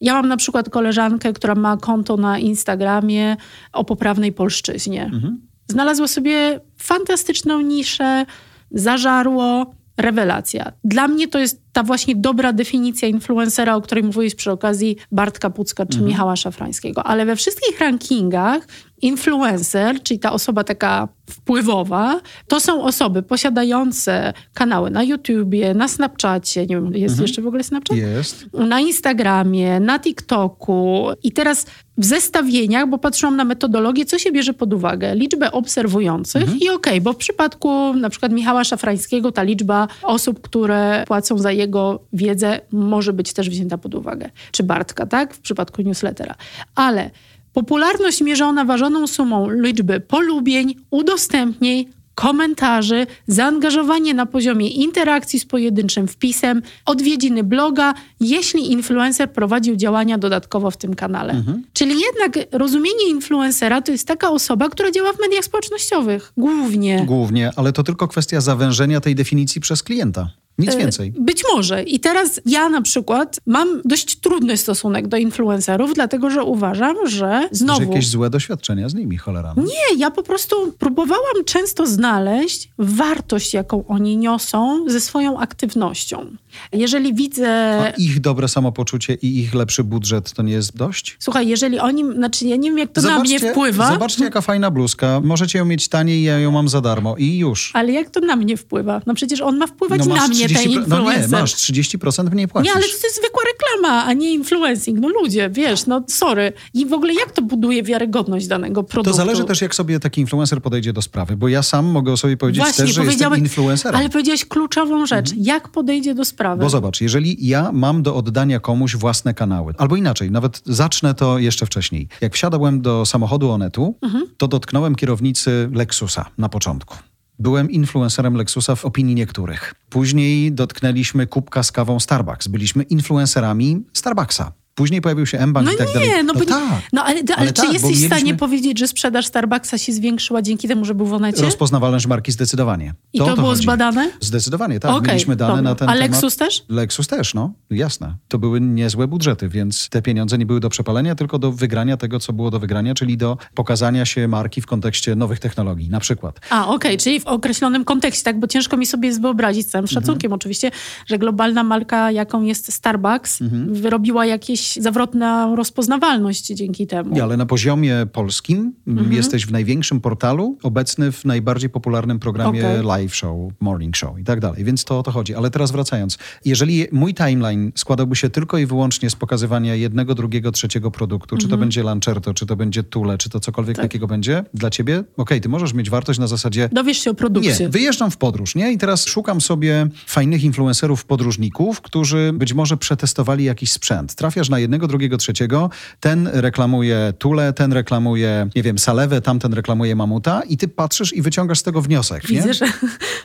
Ja 0.00 0.14
mam 0.14 0.28
na 0.28 0.36
przykład 0.36 0.70
koleżankę, 0.70 1.32
która 1.32 1.54
ma 1.54 1.76
konto 1.76 2.16
na 2.16 2.38
Instagramie 2.38 3.36
o 3.72 3.84
poprawnej 3.84 4.32
polszczyźnie. 4.32 5.04
Mhm. 5.04 5.40
Znalazła 5.68 6.08
sobie 6.08 6.60
fantastyczną 6.76 7.60
niszę, 7.60 8.26
zażarło, 8.70 9.74
rewelacja. 9.96 10.72
Dla 10.84 11.08
mnie 11.08 11.28
to 11.28 11.38
jest 11.38 11.62
ta 11.72 11.82
właśnie 11.82 12.16
dobra 12.16 12.52
definicja 12.52 13.08
influencera, 13.08 13.74
o 13.74 13.80
której 13.80 14.04
mówiłeś 14.04 14.34
przy 14.34 14.50
okazji 14.52 14.96
Bartka 15.12 15.50
Pucka 15.50 15.86
czy 15.86 15.98
mhm. 15.98 16.08
Michała 16.08 16.36
Szafrańskiego. 16.36 17.02
Ale 17.04 17.26
we 17.26 17.36
wszystkich 17.36 17.80
rankingach 17.80 18.68
influencer, 19.02 20.02
czyli 20.02 20.20
ta 20.20 20.32
osoba 20.32 20.64
taka 20.64 21.08
wpływowa, 21.30 22.20
to 22.48 22.60
są 22.60 22.82
osoby 22.82 23.22
posiadające 23.22 24.32
kanały 24.54 24.90
na 24.90 25.02
YouTubie, 25.02 25.74
na 25.74 25.88
Snapchacie, 25.88 26.66
nie 26.66 26.76
wiem, 26.76 26.94
jest 26.94 27.12
mhm. 27.12 27.22
jeszcze 27.22 27.42
w 27.42 27.46
ogóle 27.46 27.64
Snapchat? 27.64 27.98
Jest. 27.98 28.46
Na 28.52 28.80
Instagramie, 28.80 29.80
na 29.80 29.98
TikToku. 29.98 31.08
I 31.22 31.32
teraz 31.32 31.66
w 31.98 32.04
zestawieniach, 32.04 32.88
bo 32.88 32.98
patrzyłam 32.98 33.36
na 33.36 33.44
metodologię, 33.44 34.04
co 34.04 34.18
się 34.18 34.32
bierze 34.32 34.54
pod 34.54 34.72
uwagę? 34.72 35.14
Liczbę 35.14 35.52
obserwujących 35.52 36.42
mhm. 36.42 36.60
i 36.60 36.68
okej, 36.68 36.74
okay, 36.74 37.00
bo 37.00 37.12
w 37.12 37.16
przypadku 37.16 37.94
na 37.94 38.10
przykład 38.10 38.32
Michała 38.32 38.64
Szafrańskiego 38.64 39.32
ta 39.32 39.42
liczba 39.42 39.88
osób, 40.02 40.40
które 40.40 41.04
płacą 41.06 41.38
za 41.38 41.52
jego 41.52 42.00
wiedzę 42.12 42.60
może 42.72 43.12
być 43.12 43.32
też 43.32 43.50
wzięta 43.50 43.78
pod 43.78 43.94
uwagę. 43.94 44.30
Czy 44.52 44.62
Bartka, 44.62 45.06
tak? 45.06 45.34
W 45.34 45.40
przypadku 45.40 45.82
newslettera. 45.82 46.34
Ale 46.74 47.10
Popularność 47.56 48.20
mierzona 48.20 48.64
ważoną 48.64 49.06
sumą 49.06 49.50
liczby 49.50 50.00
polubień, 50.00 50.74
udostępnień, 50.90 51.84
komentarzy, 52.14 53.06
zaangażowanie 53.26 54.14
na 54.14 54.26
poziomie 54.26 54.68
interakcji 54.68 55.40
z 55.40 55.44
pojedynczym 55.44 56.08
wpisem, 56.08 56.62
odwiedziny 56.86 57.44
bloga, 57.44 57.94
jeśli 58.20 58.72
influencer 58.72 59.32
prowadził 59.32 59.76
działania 59.76 60.18
dodatkowo 60.18 60.70
w 60.70 60.76
tym 60.76 60.94
kanale. 60.94 61.32
Mhm. 61.32 61.62
Czyli 61.72 61.94
jednak 62.00 62.38
rozumienie 62.52 63.08
influencera 63.10 63.82
to 63.82 63.92
jest 63.92 64.08
taka 64.08 64.30
osoba, 64.30 64.68
która 64.68 64.90
działa 64.90 65.12
w 65.12 65.20
mediach 65.20 65.44
społecznościowych. 65.44 66.32
Głównie. 66.36 67.04
Głównie, 67.06 67.50
ale 67.56 67.72
to 67.72 67.82
tylko 67.82 68.08
kwestia 68.08 68.40
zawężenia 68.40 69.00
tej 69.00 69.14
definicji 69.14 69.60
przez 69.60 69.82
klienta. 69.82 70.30
Nic 70.58 70.74
e, 70.74 70.78
więcej. 70.78 71.12
Być 71.18 71.42
może. 71.54 71.82
I 71.82 72.00
teraz 72.00 72.40
ja 72.46 72.68
na 72.68 72.82
przykład 72.82 73.40
mam 73.46 73.82
dość 73.84 74.16
trudny 74.16 74.56
stosunek 74.56 75.08
do 75.08 75.16
influencerów, 75.16 75.94
dlatego 75.94 76.30
że 76.30 76.44
uważam, 76.44 76.96
że 77.06 77.48
znowu... 77.52 77.80
Że 77.80 77.86
jakieś 77.86 78.08
złe 78.08 78.30
doświadczenia 78.30 78.88
z 78.88 78.94
nimi, 78.94 79.16
cholera. 79.16 79.54
No. 79.56 79.62
Nie, 79.62 79.98
ja 79.98 80.10
po 80.10 80.22
prostu 80.22 80.72
próbowałam 80.78 81.44
często 81.46 81.86
znaleźć 81.86 82.70
wartość, 82.78 83.54
jaką 83.54 83.86
oni 83.86 84.16
niosą 84.16 84.84
ze 84.88 85.00
swoją 85.00 85.38
aktywnością. 85.38 86.26
Jeżeli 86.72 87.14
widzę... 87.14 87.78
A 87.80 87.90
ich 87.90 88.20
dobre 88.20 88.48
samopoczucie 88.48 89.14
i 89.14 89.38
ich 89.38 89.54
lepszy 89.54 89.84
budżet 89.84 90.32
to 90.32 90.42
nie 90.42 90.52
jest 90.52 90.76
dość? 90.76 91.16
Słuchaj, 91.18 91.48
jeżeli 91.48 91.78
oni... 91.78 92.04
Znaczy 92.14 92.46
ja 92.46 92.56
nie 92.56 92.70
wiem, 92.70 92.78
jak 92.78 92.92
to 92.92 93.00
zobaczcie, 93.00 93.34
na 93.34 93.40
mnie 93.40 93.50
wpływa. 93.50 93.92
Zobaczcie, 93.92 94.24
jaka 94.24 94.40
fajna 94.40 94.70
bluzka. 94.70 95.20
Możecie 95.24 95.58
ją 95.58 95.64
mieć 95.64 95.88
taniej, 95.88 96.22
ja 96.22 96.38
ją 96.38 96.50
mam 96.50 96.68
za 96.68 96.80
darmo. 96.80 97.16
I 97.16 97.38
już. 97.38 97.70
Ale 97.74 97.92
jak 97.92 98.10
to 98.10 98.20
na 98.20 98.36
mnie 98.36 98.56
wpływa? 98.56 99.02
No 99.06 99.14
przecież 99.14 99.40
on 99.40 99.56
ma 99.56 99.66
wpływać 99.66 100.06
no 100.06 100.14
na 100.14 100.28
mnie 100.28 100.45
30, 100.48 100.78
No 100.88 101.12
nie, 101.12 101.28
masz 101.28 101.54
30% 101.54 102.30
mniej 102.32 102.48
płacisz. 102.48 102.68
Nie, 102.68 102.74
ale 102.74 102.82
to 102.82 103.06
jest 103.06 103.16
zwykła 103.16 103.42
reklama, 103.52 104.04
a 104.04 104.12
nie 104.12 104.32
influencing. 104.32 104.98
No 105.00 105.08
ludzie, 105.08 105.50
wiesz, 105.50 105.86
no 105.86 106.04
sorry. 106.08 106.52
I 106.74 106.86
w 106.86 106.92
ogóle 106.92 107.14
jak 107.14 107.32
to 107.32 107.42
buduje 107.42 107.82
wiarygodność 107.82 108.46
danego 108.46 108.82
produktu? 108.82 109.10
To 109.10 109.16
zależy 109.16 109.44
też, 109.44 109.60
jak 109.60 109.74
sobie 109.74 110.00
taki 110.00 110.20
influencer 110.20 110.62
podejdzie 110.62 110.92
do 110.92 111.02
sprawy, 111.02 111.36
bo 111.36 111.48
ja 111.48 111.62
sam 111.62 111.86
mogę 111.86 112.12
o 112.12 112.16
sobie 112.16 112.36
powiedzieć 112.36 112.62
Właśnie, 112.62 112.84
też, 112.84 112.94
że 112.94 113.04
jestem 113.04 113.36
influencerem. 113.36 114.00
Ale 114.00 114.08
powiedziałeś 114.08 114.44
kluczową 114.44 115.06
rzecz. 115.06 115.30
Mhm. 115.30 115.46
Jak 115.46 115.68
podejdzie 115.68 116.14
do 116.14 116.24
sprawy? 116.24 116.62
Bo 116.62 116.70
zobacz, 116.70 117.00
jeżeli 117.00 117.46
ja 117.46 117.72
mam 117.72 118.02
do 118.02 118.16
oddania 118.16 118.60
komuś 118.60 118.96
własne 118.96 119.34
kanały, 119.34 119.74
albo 119.78 119.96
inaczej, 119.96 120.30
nawet 120.30 120.62
zacznę 120.66 121.14
to 121.14 121.38
jeszcze 121.38 121.66
wcześniej. 121.66 122.08
Jak 122.20 122.34
wsiadałem 122.34 122.82
do 122.82 123.06
samochodu 123.06 123.50
Onetu, 123.50 123.94
mhm. 124.02 124.26
to 124.36 124.48
dotknąłem 124.48 124.94
kierownicy 124.94 125.70
Lexusa 125.72 126.26
na 126.38 126.48
początku. 126.48 126.96
Byłem 127.38 127.70
influencerem 127.70 128.34
Lexusa 128.34 128.74
w 128.74 128.84
opinii 128.84 129.14
niektórych. 129.14 129.74
Później 129.90 130.52
dotknęliśmy 130.52 131.26
kubka 131.26 131.62
z 131.62 131.72
kawą 131.72 132.00
Starbucks. 132.00 132.48
Byliśmy 132.48 132.82
influencerami 132.82 133.84
Starbucksa. 133.92 134.52
Później 134.76 135.00
pojawił 135.00 135.26
się 135.26 135.38
M-Bank 135.38 135.66
no 135.66 135.72
i 135.72 135.76
tak 135.76 135.88
nie, 135.88 135.94
dalej. 135.94 136.10
No, 136.24 136.32
no, 136.32 136.40
bo, 136.40 136.44
tak. 136.44 136.82
no 136.92 137.04
ale, 137.04 137.20
ale, 137.20 137.36
ale 137.36 137.52
czy 137.52 137.62
tak, 137.62 137.72
jesteś 137.72 137.90
mieliśmy... 137.90 138.08
w 138.08 138.12
stanie 138.12 138.34
powiedzieć, 138.34 138.78
że 138.78 138.88
sprzedaż 138.88 139.26
Starbucksa 139.26 139.78
się 139.78 139.92
zwiększyła 139.92 140.42
dzięki 140.42 140.68
temu, 140.68 140.84
że 140.84 140.94
był 140.94 141.06
w 141.06 141.12
Onecie? 141.12 141.42
Rozpoznawalność 141.42 142.06
marki 142.06 142.32
zdecydowanie. 142.32 142.94
I 143.12 143.18
to, 143.18 143.24
to 143.24 143.36
było 143.36 143.48
chodzi. 143.48 143.62
zbadane? 143.62 144.10
Zdecydowanie, 144.20 144.80
tak. 144.80 144.90
Okay, 144.90 145.08
Mieliśmy 145.08 145.36
dane 145.36 145.56
dobra. 145.56 145.70
na 145.70 145.74
ten 145.74 145.88
A 145.88 145.92
temat. 145.92 146.10
Lexus 146.10 146.36
też? 146.36 146.64
Lexus 146.68 147.06
też, 147.06 147.34
no. 147.34 147.52
Jasne. 147.70 148.14
To 148.28 148.38
były 148.38 148.60
niezłe 148.60 149.08
budżety, 149.08 149.48
więc 149.48 149.88
te 149.88 150.02
pieniądze 150.02 150.38
nie 150.38 150.46
były 150.46 150.60
do 150.60 150.68
przepalenia, 150.68 151.14
tylko 151.14 151.38
do 151.38 151.52
wygrania 151.52 151.96
tego, 151.96 152.20
co 152.20 152.32
było 152.32 152.50
do 152.50 152.60
wygrania, 152.60 152.94
czyli 152.94 153.16
do 153.16 153.38
pokazania 153.54 154.04
się 154.04 154.28
marki 154.28 154.60
w 154.60 154.66
kontekście 154.66 155.14
nowych 155.14 155.38
technologii, 155.38 155.90
na 155.90 156.00
przykład. 156.00 156.40
A, 156.50 156.62
okej, 156.62 156.76
okay, 156.76 156.96
czyli 156.96 157.20
w 157.20 157.26
określonym 157.26 157.84
kontekście, 157.84 158.24
tak? 158.24 158.40
Bo 158.40 158.46
ciężko 158.46 158.76
mi 158.76 158.86
sobie 158.86 159.12
wyobrazić, 159.12 159.66
z 159.66 159.70
całym 159.70 159.84
mhm. 159.84 159.94
szacunkiem 159.94 160.28
mhm. 160.28 160.36
oczywiście, 160.36 160.70
że 161.06 161.18
globalna 161.18 161.64
marka, 161.64 162.10
jaką 162.10 162.42
jest 162.42 162.72
Starbucks, 162.72 163.42
mhm. 163.42 163.74
wyrobiła 163.74 164.26
jakieś 164.26 164.65
zawrotną 164.74 165.56
rozpoznawalność 165.56 166.46
dzięki 166.46 166.86
temu. 166.86 167.14
Nie, 167.14 167.22
ale 167.22 167.36
na 167.36 167.46
poziomie 167.46 168.06
polskim 168.12 168.72
mhm. 168.86 169.12
jesteś 169.12 169.46
w 169.46 169.52
największym 169.52 170.00
portalu, 170.00 170.58
obecny 170.62 171.12
w 171.12 171.24
najbardziej 171.24 171.70
popularnym 171.70 172.18
programie 172.18 172.60
okay. 172.60 172.82
live 172.82 173.14
show, 173.14 173.36
morning 173.60 173.96
show 173.96 174.18
i 174.18 174.24
tak 174.24 174.40
dalej, 174.40 174.64
więc 174.64 174.84
to 174.84 174.98
o 174.98 175.02
to 175.02 175.10
chodzi. 175.10 175.34
Ale 175.34 175.50
teraz 175.50 175.70
wracając, 175.70 176.18
jeżeli 176.44 176.86
mój 176.92 177.14
timeline 177.14 177.72
składałby 177.74 178.16
się 178.16 178.30
tylko 178.30 178.58
i 178.58 178.66
wyłącznie 178.66 179.10
z 179.10 179.16
pokazywania 179.16 179.74
jednego, 179.74 180.14
drugiego, 180.14 180.52
trzeciego 180.52 180.90
produktu, 180.90 181.36
czy 181.36 181.48
to 181.48 181.58
będzie 181.58 181.82
Lancerto, 181.82 182.34
czy 182.34 182.46
to 182.46 182.56
będzie 182.56 182.82
Tule, 182.82 183.18
czy 183.18 183.30
to 183.30 183.40
cokolwiek 183.40 183.76
tak. 183.76 183.84
takiego 183.84 184.06
będzie, 184.06 184.44
dla 184.54 184.70
ciebie, 184.70 184.98
okej, 184.98 185.12
okay, 185.16 185.40
ty 185.40 185.48
możesz 185.48 185.74
mieć 185.74 185.90
wartość 185.90 186.18
na 186.18 186.26
zasadzie... 186.26 186.68
Dowiesz 186.72 186.98
się 186.98 187.10
o 187.10 187.14
produkcie. 187.14 187.56
Nie, 187.60 187.68
wyjeżdżam 187.68 188.10
w 188.10 188.16
podróż, 188.16 188.54
nie? 188.54 188.72
I 188.72 188.78
teraz 188.78 189.06
szukam 189.06 189.40
sobie 189.40 189.88
fajnych 190.06 190.44
influencerów, 190.44 191.04
podróżników, 191.04 191.80
którzy 191.80 192.32
być 192.34 192.54
może 192.54 192.76
przetestowali 192.76 193.44
jakiś 193.44 193.72
sprzęt. 193.72 194.14
Trafiasz 194.14 194.48
na 194.48 194.55
jednego, 194.58 194.88
drugiego, 194.88 195.16
trzeciego, 195.16 195.70
ten 196.00 196.28
reklamuje 196.32 197.12
Tule, 197.18 197.52
ten 197.52 197.72
reklamuje, 197.72 198.48
nie 198.56 198.62
wiem, 198.62 198.78
Salewę, 198.78 199.20
tamten 199.20 199.52
reklamuje 199.52 199.96
Mamuta 199.96 200.42
i 200.48 200.56
ty 200.56 200.68
patrzysz 200.68 201.12
i 201.12 201.22
wyciągasz 201.22 201.58
z 201.58 201.62
tego 201.62 201.82
wniosek, 201.82 202.26
Widzę, 202.26 202.46
nie? 202.48 202.54
że 202.54 202.66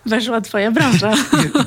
weszła 0.06 0.42
twoja 0.42 0.72
branża. 0.72 1.14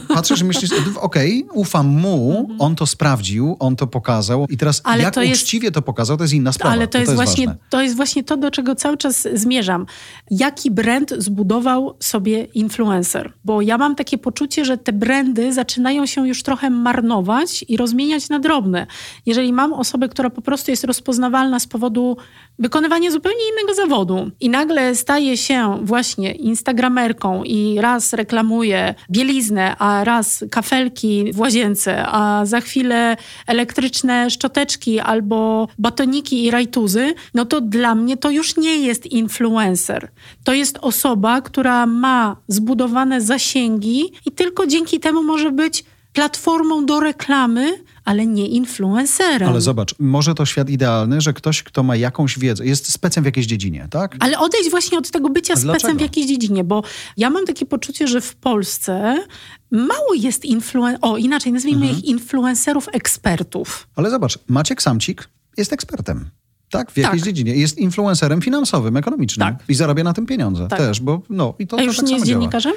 Patrzysz 0.09 0.41
i 0.41 0.45
myślisz, 0.45 0.71
okej, 1.01 1.45
okay, 1.45 1.61
ufam 1.61 1.87
mu, 1.87 2.41
mhm. 2.41 2.61
on 2.61 2.77
to 2.77 2.87
sprawdził, 2.87 3.57
on 3.59 3.77
to 3.77 3.87
pokazał 3.87 4.47
i 4.51 4.57
teraz 4.57 4.81
ale 4.85 5.03
jak 5.03 5.15
to 5.15 5.21
uczciwie 5.21 5.67
jest... 5.67 5.75
to 5.75 5.83
pokazał, 5.83 6.17
to 6.17 6.25
jest 6.25 6.35
inna 6.35 6.53
sprawa. 6.53 6.73
Ale 6.73 6.87
to, 6.87 6.93
to 6.93 6.99
jest, 6.99 7.13
jest 7.13 7.17
właśnie, 7.17 7.57
to 7.71 7.83
jest 7.83 7.97
właśnie 7.97 8.25
to, 8.25 8.37
do 8.37 8.51
czego 8.51 8.75
cały 8.75 8.97
czas 8.97 9.29
zmierzam. 9.35 9.87
Jaki 10.31 10.71
brand 10.71 11.15
zbudował 11.19 11.97
sobie 12.01 12.45
influencer? 12.45 13.33
Bo 13.45 13.63
ja 13.63 13.79
mam 13.79 13.97
takie 13.97 14.19
poczucie, 14.19 14.65
że 14.65 14.79
te 14.79 14.93
brandy 14.93 15.53
zaczynają 15.53 16.07
się 16.07 16.29
już 16.29 16.43
trochę 16.43 16.71
marnować 16.71 17.65
i 17.69 17.77
rozmieniać 17.77 18.29
na 18.29 18.39
drobne. 18.39 18.87
Jeżeli 19.27 19.53
mam 19.55 19.73
osobę, 19.73 20.09
która 20.09 20.31
po 20.31 20.43
prostu 20.43 20.71
jest 20.71 20.85
rozpoznawalna 20.85 21.61
z 21.61 21.67
powodu 21.67 22.17
wykonywania 22.59 23.11
zupełnie 23.11 23.41
innego 23.53 23.75
zawodu 23.75 24.31
i 24.41 24.49
nagle 24.49 24.95
staje 24.95 25.37
się 25.37 25.79
właśnie 25.83 26.33
instagramerką 26.33 27.45
i 27.45 27.79
raz 27.81 28.13
reklamuje 28.13 28.95
bieliznę, 29.11 29.77
a 29.79 30.05
raz 30.05 30.45
kafelki 30.51 31.33
w 31.33 31.41
łazience, 31.41 32.07
a 32.07 32.47
za 32.47 32.61
chwilę 32.61 33.17
elektryczne 33.47 34.31
szczoteczki 34.31 35.01
albo 35.01 35.69
batoniki 35.79 36.45
i 36.45 36.51
rajtuzy, 36.51 37.15
no 37.35 37.45
to 37.45 37.61
dla 37.61 37.95
mnie 37.95 38.17
to 38.17 38.31
już 38.31 38.57
nie 38.57 38.77
jest 38.77 39.07
influencer. 39.07 40.09
To 40.45 40.53
jest 40.53 40.79
osoba, 40.81 41.41
która 41.41 41.87
ma 41.87 42.37
zbudowane 42.49 43.21
zasięgi 43.21 44.13
i 44.27 44.33
tylko 44.33 44.67
dzięki 44.67 45.01
temu 45.01 45.23
może 45.23 45.51
być 45.51 45.85
platformą 46.15 46.87
do 46.87 47.01
reklamy, 47.01 47.85
ale 48.05 48.27
nie 48.27 48.47
influencerem. 48.47 49.49
Ale 49.49 49.61
zobacz, 49.61 49.95
może 49.99 50.35
to 50.35 50.47
świat 50.47 50.71
idealny, 50.71 51.21
że 51.21 51.33
ktoś, 51.33 51.63
kto 51.63 51.83
ma 51.83 51.97
jakąś 51.97 52.39
wiedzę, 52.39 52.67
jest 52.67 52.93
specem 52.93 53.23
w 53.23 53.27
jakiejś 53.27 53.47
dziedzinie, 53.47 53.89
tak? 53.91 54.17
Ale 54.21 54.39
odejść 54.39 54.71
właśnie 54.71 54.99
od 54.99 55.11
tego 55.11 55.29
bycia 55.31 55.57
specem 55.57 55.99
w 55.99 56.01
jakiejś 56.01 56.27
dziedzinie, 56.27 56.65
bo 56.65 56.83
ja 57.17 57.31
mam 57.31 57.47
takie 57.47 57.67
poczucie, 57.67 58.09
że 58.09 58.21
w 58.21 58.37
Polsce 58.37 59.25
mało 59.71 60.15
jest 60.15 60.45
influen... 60.45 60.99
O, 61.01 61.17
inaczej, 61.17 61.53
nazwijmy 61.53 61.87
mhm. 61.87 61.99
ich 61.99 62.05
influencerów 62.05 62.89
ekspertów. 62.93 63.89
Ale 63.97 64.11
zobacz, 64.11 64.39
Maciek 64.49 64.83
Samcik 64.83 65.29
jest 65.57 65.73
ekspertem. 65.73 66.31
Tak, 66.71 66.91
w 66.91 66.97
jakiejś 66.97 67.23
tak. 67.23 67.27
dziedzinie. 67.27 67.57
Jest 67.57 67.79
influencerem 67.79 68.43
finansowym, 68.43 68.97
ekonomicznym. 68.97 69.49
Tak. 69.49 69.65
I 69.69 69.75
zarabia 69.75 70.05
na 70.05 70.13
tym 70.13 70.27
pieniądze 70.27 70.69
tak. 70.69 70.79
też, 70.79 71.01
bo 71.01 71.23
no 71.31 71.55
i 71.59 71.67
to, 71.67 71.79
A 71.79 71.83
już 71.83 71.97
to 71.97 72.03
tak 72.03 72.09
nie 72.09 72.15
jest 72.15 72.27
dziennikarzem? 72.27 72.73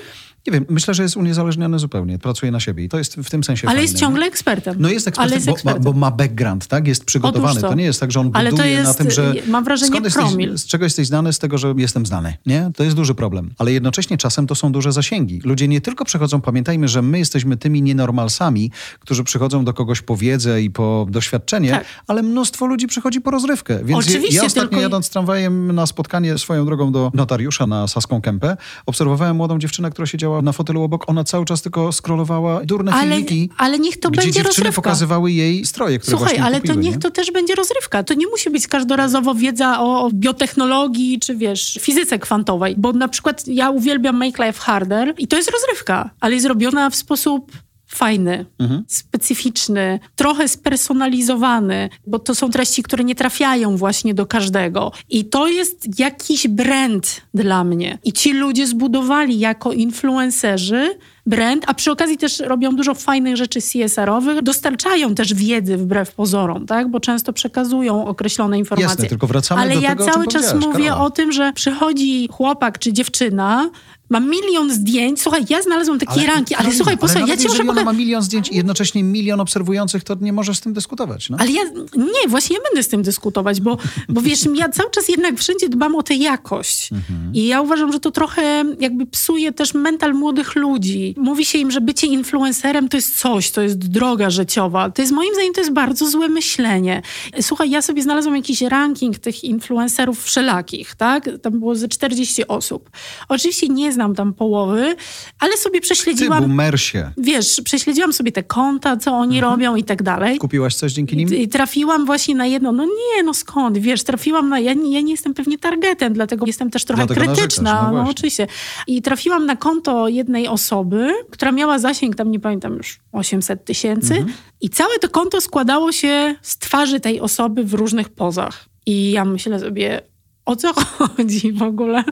Nie 0.48 0.54
wiem, 0.54 0.66
myślę, 0.70 0.94
że 0.94 1.04
jest 1.04 1.18
uniezależniony 1.18 1.80
zupełnie, 1.80 2.20
pracuje 2.20 2.52
na 2.52 2.60
siebie 2.60 2.84
i 2.84 2.90
to 2.90 2.98
jest 2.98 3.16
w 3.16 3.30
tym 3.30 3.44
sensie 3.44 3.68
Ale 3.68 3.76
fajne, 3.76 3.82
jest 3.82 4.00
ciągle 4.00 4.26
ekspertem. 4.26 4.76
No 4.80 4.90
jest 4.90 5.08
ekspertem, 5.08 5.36
jest 5.36 5.48
ekspertem. 5.48 5.84
Bo, 5.84 5.94
bo, 5.94 6.00
ma 6.00 6.12
background, 6.12 6.68
tak? 6.68 6.88
Jest 6.88 7.06
przygotowany. 7.06 7.62
To. 7.62 7.70
to. 7.70 7.76
nie 7.76 7.84
jest 7.84 8.00
tak, 8.00 8.12
że 8.12 8.20
on 8.20 8.26
buduje 8.28 8.48
Ale 8.48 8.58
to 8.58 8.66
jest, 8.66 8.88
na 8.88 8.94
tym, 8.94 9.12
że... 9.12 9.34
Mam 9.48 9.64
wrażenie, 9.64 10.02
promil. 10.02 10.52
Jesteś, 10.52 10.68
z 10.68 10.72
czego 10.72 10.84
jesteś 10.84 11.08
znany? 11.08 11.34
Z 11.34 11.40
tego, 11.40 11.58
że 11.58 11.74
jestem 11.78 12.06
znany, 12.06 12.34
nie? 12.46 12.72
To 12.76 12.84
jest 12.84 12.96
duży 12.96 13.16
problem. 13.16 13.54
Ale 13.58 13.72
jednocześnie 13.72 14.18
czasem 14.18 14.48
to 14.48 14.56
są 14.56 14.72
duże 14.72 14.92
zasięgi. 14.92 15.42
Ludzie 15.44 15.68
nie 15.68 15.82
tylko 15.82 16.06
przychodzą, 16.06 16.42
pamiętajmy, 16.42 16.88
że 16.88 17.02
my 17.02 17.20
jesteśmy 17.20 17.58
tymi 17.58 17.82
nienormalsami, 17.82 18.72
którzy 19.00 19.24
przychodzą 19.24 19.66
do 19.66 19.74
kogoś 19.74 20.02
po 20.02 20.18
wiedzę 20.18 20.62
i 20.62 20.70
po 20.70 21.08
doświadczenie, 21.10 21.70
tak. 21.70 21.86
ale 22.08 22.24
mnóstwo 22.24 22.66
ludzi 22.66 22.88
przychodzi 22.88 23.22
po 23.22 23.32
rozrywkę. 23.32 23.77
Więc 23.84 24.08
Oczywiście, 24.08 24.36
ja 24.36 24.46
ostatnio 24.46 24.70
tylko... 24.70 24.82
jadąc 24.82 25.10
tramwajem 25.10 25.72
na 25.72 25.86
spotkanie 25.86 26.38
swoją 26.38 26.66
drogą 26.66 26.92
do 26.92 27.12
notariusza 27.14 27.68
na 27.68 27.88
Saską 27.88 28.22
Kępę, 28.22 28.58
obserwowałem 28.86 29.36
młodą 29.36 29.60
dziewczynę, 29.60 29.92
która 29.92 30.06
siedziała 30.06 30.42
na 30.42 30.52
fotelu 30.52 30.84
obok. 30.84 31.10
Ona 31.10 31.24
cały 31.24 31.46
czas 31.46 31.62
tylko 31.62 31.92
scrollowała 31.92 32.62
durne 32.66 32.92
ale, 32.94 33.08
filmiki, 33.10 33.50
ale 33.58 33.80
niech 33.80 34.00
to 34.00 34.12
będzie 34.12 34.44
rozrywka. 34.44 34.72
pokazywały 34.72 35.32
jej 35.32 35.66
stroje, 35.66 36.00
które 36.00 36.18
Słuchaj, 36.18 36.38
ale 36.38 36.56
kupiły, 36.56 36.76
to 36.76 36.82
niech 36.82 36.94
nie? 36.94 37.00
to 37.00 37.12
też 37.12 37.32
będzie 37.32 37.56
rozrywka. 37.56 38.04
To 38.04 38.14
nie 38.14 38.28
musi 38.28 38.50
być 38.50 38.68
każdorazowo 38.68 39.36
wiedza 39.36 39.80
o 39.80 40.10
biotechnologii, 40.14 41.20
czy 41.20 41.36
wiesz, 41.36 41.78
fizyce 41.82 42.20
kwantowej. 42.20 42.76
Bo 42.78 42.94
na 42.94 43.08
przykład 43.08 43.48
ja 43.48 43.70
uwielbiam 43.70 44.18
Make 44.18 44.40
Life 44.40 44.60
Harder 44.60 45.14
i 45.18 45.28
to 45.28 45.38
jest 45.38 45.52
rozrywka, 45.52 46.10
ale 46.20 46.36
jest 46.36 46.48
robiona 46.48 46.90
w 46.90 46.96
sposób 46.96 47.52
fajny, 47.88 48.46
mhm. 48.60 48.84
specyficzny, 48.88 50.00
trochę 50.16 50.48
spersonalizowany, 50.48 51.90
bo 52.08 52.20
to 52.20 52.36
są 52.36 52.50
treści, 52.50 52.84
które 52.84 53.04
nie 53.04 53.16
trafiają 53.16 53.78
właśnie 53.78 54.14
do 54.14 54.26
każdego. 54.26 54.92
I 55.10 55.26
to 55.26 55.48
jest 55.48 56.00
jakiś 56.00 56.48
brand 56.48 57.22
dla 57.34 57.64
mnie. 57.64 57.98
I 58.04 58.14
ci 58.14 58.34
ludzie 58.34 58.68
zbudowali 58.68 59.40
jako 59.40 59.72
influencerzy 59.72 60.98
brand, 61.28 61.64
a 61.68 61.74
przy 61.74 61.92
okazji 61.92 62.18
też 62.18 62.40
robią 62.40 62.76
dużo 62.76 62.94
fajnych 62.94 63.38
rzeczy 63.38 63.60
CSR-owych, 63.62 64.42
dostarczają 64.42 65.16
też 65.16 65.34
wiedzy 65.34 65.78
wbrew 65.78 66.12
pozorom, 66.12 66.66
tak? 66.66 66.88
bo 66.88 67.00
często 67.00 67.34
przekazują 67.34 68.08
określone 68.08 68.60
informacje. 68.60 68.90
Jasne, 68.90 69.06
tylko 69.06 69.28
wracamy 69.28 69.62
Ale 69.62 69.74
do 69.74 69.82
ja 69.82 69.90
tego, 69.90 70.06
cały 70.06 70.28
czas 70.28 70.54
mówię 70.54 70.84
Karola. 70.84 71.06
o 71.06 71.10
tym, 71.10 71.32
że 71.32 71.54
przychodzi 71.54 72.28
chłopak 72.32 72.80
czy 72.80 72.94
dziewczyna, 72.94 73.70
ma 74.10 74.20
milion 74.20 74.72
zdjęć. 74.72 75.22
Słuchaj, 75.22 75.46
ja 75.50 75.62
znalazłem 75.62 76.00
takie 76.00 76.12
ale, 76.12 76.28
ranki, 76.28 76.56
ale, 76.56 76.66
ale 76.66 76.76
słuchaj, 76.76 76.98
posłuchaj, 76.98 77.30
ja 77.30 77.38
ci 77.38 77.48
muszę 77.48 77.64
pokazać. 77.64 77.86
ma 77.86 77.94
milion 77.94 78.22
zdjęć 78.22 78.50
i 78.50 78.56
jednocześnie 78.56 79.04
milion 79.04 79.40
obserwujących, 79.40 80.04
to 80.04 80.16
nie 80.22 80.34
możesz 80.34 80.58
z 80.58 80.62
tym 80.62 80.74
dyskutować. 80.74 81.30
No. 81.30 81.38
Ale 81.40 81.52
ja, 81.52 81.64
nie, 81.96 82.28
właśnie 82.28 82.56
ja 82.56 82.62
będę 82.70 82.84
z 82.84 82.88
tym 82.88 83.02
dyskutować, 83.02 83.62
bo, 83.62 83.78
bo 84.10 84.22
wiesz, 84.22 84.48
ja 84.56 84.70
cały 84.70 84.92
czas 84.92 85.10
jednak 85.10 85.38
wszędzie 85.40 85.70
dbam 85.70 85.96
o 85.96 86.04
tę 86.04 86.16
jakość. 86.16 86.92
Mhm. 86.92 87.32
I 87.34 87.48
ja 87.48 87.62
uważam, 87.62 87.92
że 87.92 88.00
to 88.00 88.12
trochę 88.12 88.64
jakby 88.80 89.06
psuje 89.06 89.52
też 89.52 89.74
mental 89.74 90.14
młodych 90.14 90.56
ludzi. 90.56 91.16
Mówi 91.18 91.46
się 91.46 91.58
im, 91.58 91.72
że 91.72 91.82
bycie 91.82 92.08
influencerem 92.08 92.90
to 92.90 92.98
jest 92.98 93.20
coś, 93.20 93.52
to 93.52 93.62
jest 93.62 93.78
droga 93.78 94.30
życiowa. 94.30 94.90
To 94.90 95.02
jest 95.02 95.14
moim 95.14 95.34
zdaniem 95.34 95.54
to 95.54 95.62
jest 95.62 95.74
bardzo 95.74 96.10
złe 96.10 96.30
myślenie. 96.30 97.02
Słuchaj, 97.42 97.70
ja 97.70 97.82
sobie 97.82 98.04
znalazłam 98.04 98.36
jakiś 98.36 98.62
ranking 98.62 99.20
tych 99.20 99.44
influencerów 99.44 100.24
wszelakich, 100.24 100.96
tak? 100.96 101.30
Tam 101.42 101.60
było 101.60 101.76
ze 101.76 101.88
40 101.88 102.48
osób. 102.48 102.90
Oczywiście 103.30 103.68
nie 103.70 103.94
znam 103.94 104.16
tam 104.16 104.34
połowy, 104.34 104.96
ale 105.40 105.58
sobie 105.58 105.82
prześledziłam... 105.82 106.44
Ty, 106.44 106.48
boomersie. 106.48 107.12
Wiesz, 107.18 107.62
prześledziłam 107.64 108.14
sobie 108.14 108.32
te 108.32 108.44
konta, 108.44 108.98
co 108.98 109.12
oni 109.12 109.38
mhm. 109.38 109.54
robią 109.54 109.76
i 109.76 109.84
tak 109.84 110.04
dalej. 110.04 110.38
Kupiłaś 110.38 110.76
coś 110.76 110.94
dzięki 110.94 111.18
nim? 111.18 111.36
I, 111.36 111.48
trafiłam 111.48 112.06
właśnie 112.06 112.36
na 112.36 112.46
jedno, 112.46 112.72
no 112.72 112.86
nie, 112.86 113.24
no 113.24 113.34
skąd, 113.34 113.78
wiesz, 113.78 114.04
trafiłam 114.04 114.50
na, 114.50 114.60
ja, 114.60 114.72
ja 114.72 115.02
nie 115.02 115.12
jestem 115.12 115.34
pewnie 115.34 115.58
targetem, 115.58 116.14
dlatego 116.14 116.46
jestem 116.46 116.72
też 116.72 116.86
trochę 116.86 117.06
dlatego 117.06 117.34
krytyczna, 117.34 117.90
no, 117.92 118.04
no 118.04 118.10
oczywiście. 118.10 118.48
I 118.88 119.02
trafiłam 119.02 119.46
na 119.46 119.56
konto 119.56 120.08
jednej 120.08 120.48
osoby, 120.48 121.07
która 121.32 121.52
miała 121.52 121.80
zasięg 121.80 122.16
tam, 122.16 122.32
nie 122.32 122.40
pamiętam 122.40 122.76
już, 122.76 123.00
800 123.12 123.66
tysięcy 123.66 124.14
mhm. 124.14 124.34
i 124.62 124.70
całe 124.70 125.00
to 125.00 125.10
konto 125.10 125.42
składało 125.42 125.92
się 125.92 126.36
z 126.42 126.58
twarzy 126.58 127.00
tej 127.00 127.20
osoby 127.20 127.64
w 127.64 127.74
różnych 127.74 128.10
pozach. 128.10 128.66
I 128.86 129.12
ja 129.12 129.26
myślę 129.26 129.60
sobie, 129.60 130.02
o 130.46 130.56
co 130.56 130.74
chodzi 130.98 131.52
w 131.52 131.64
ogóle? 131.64 132.04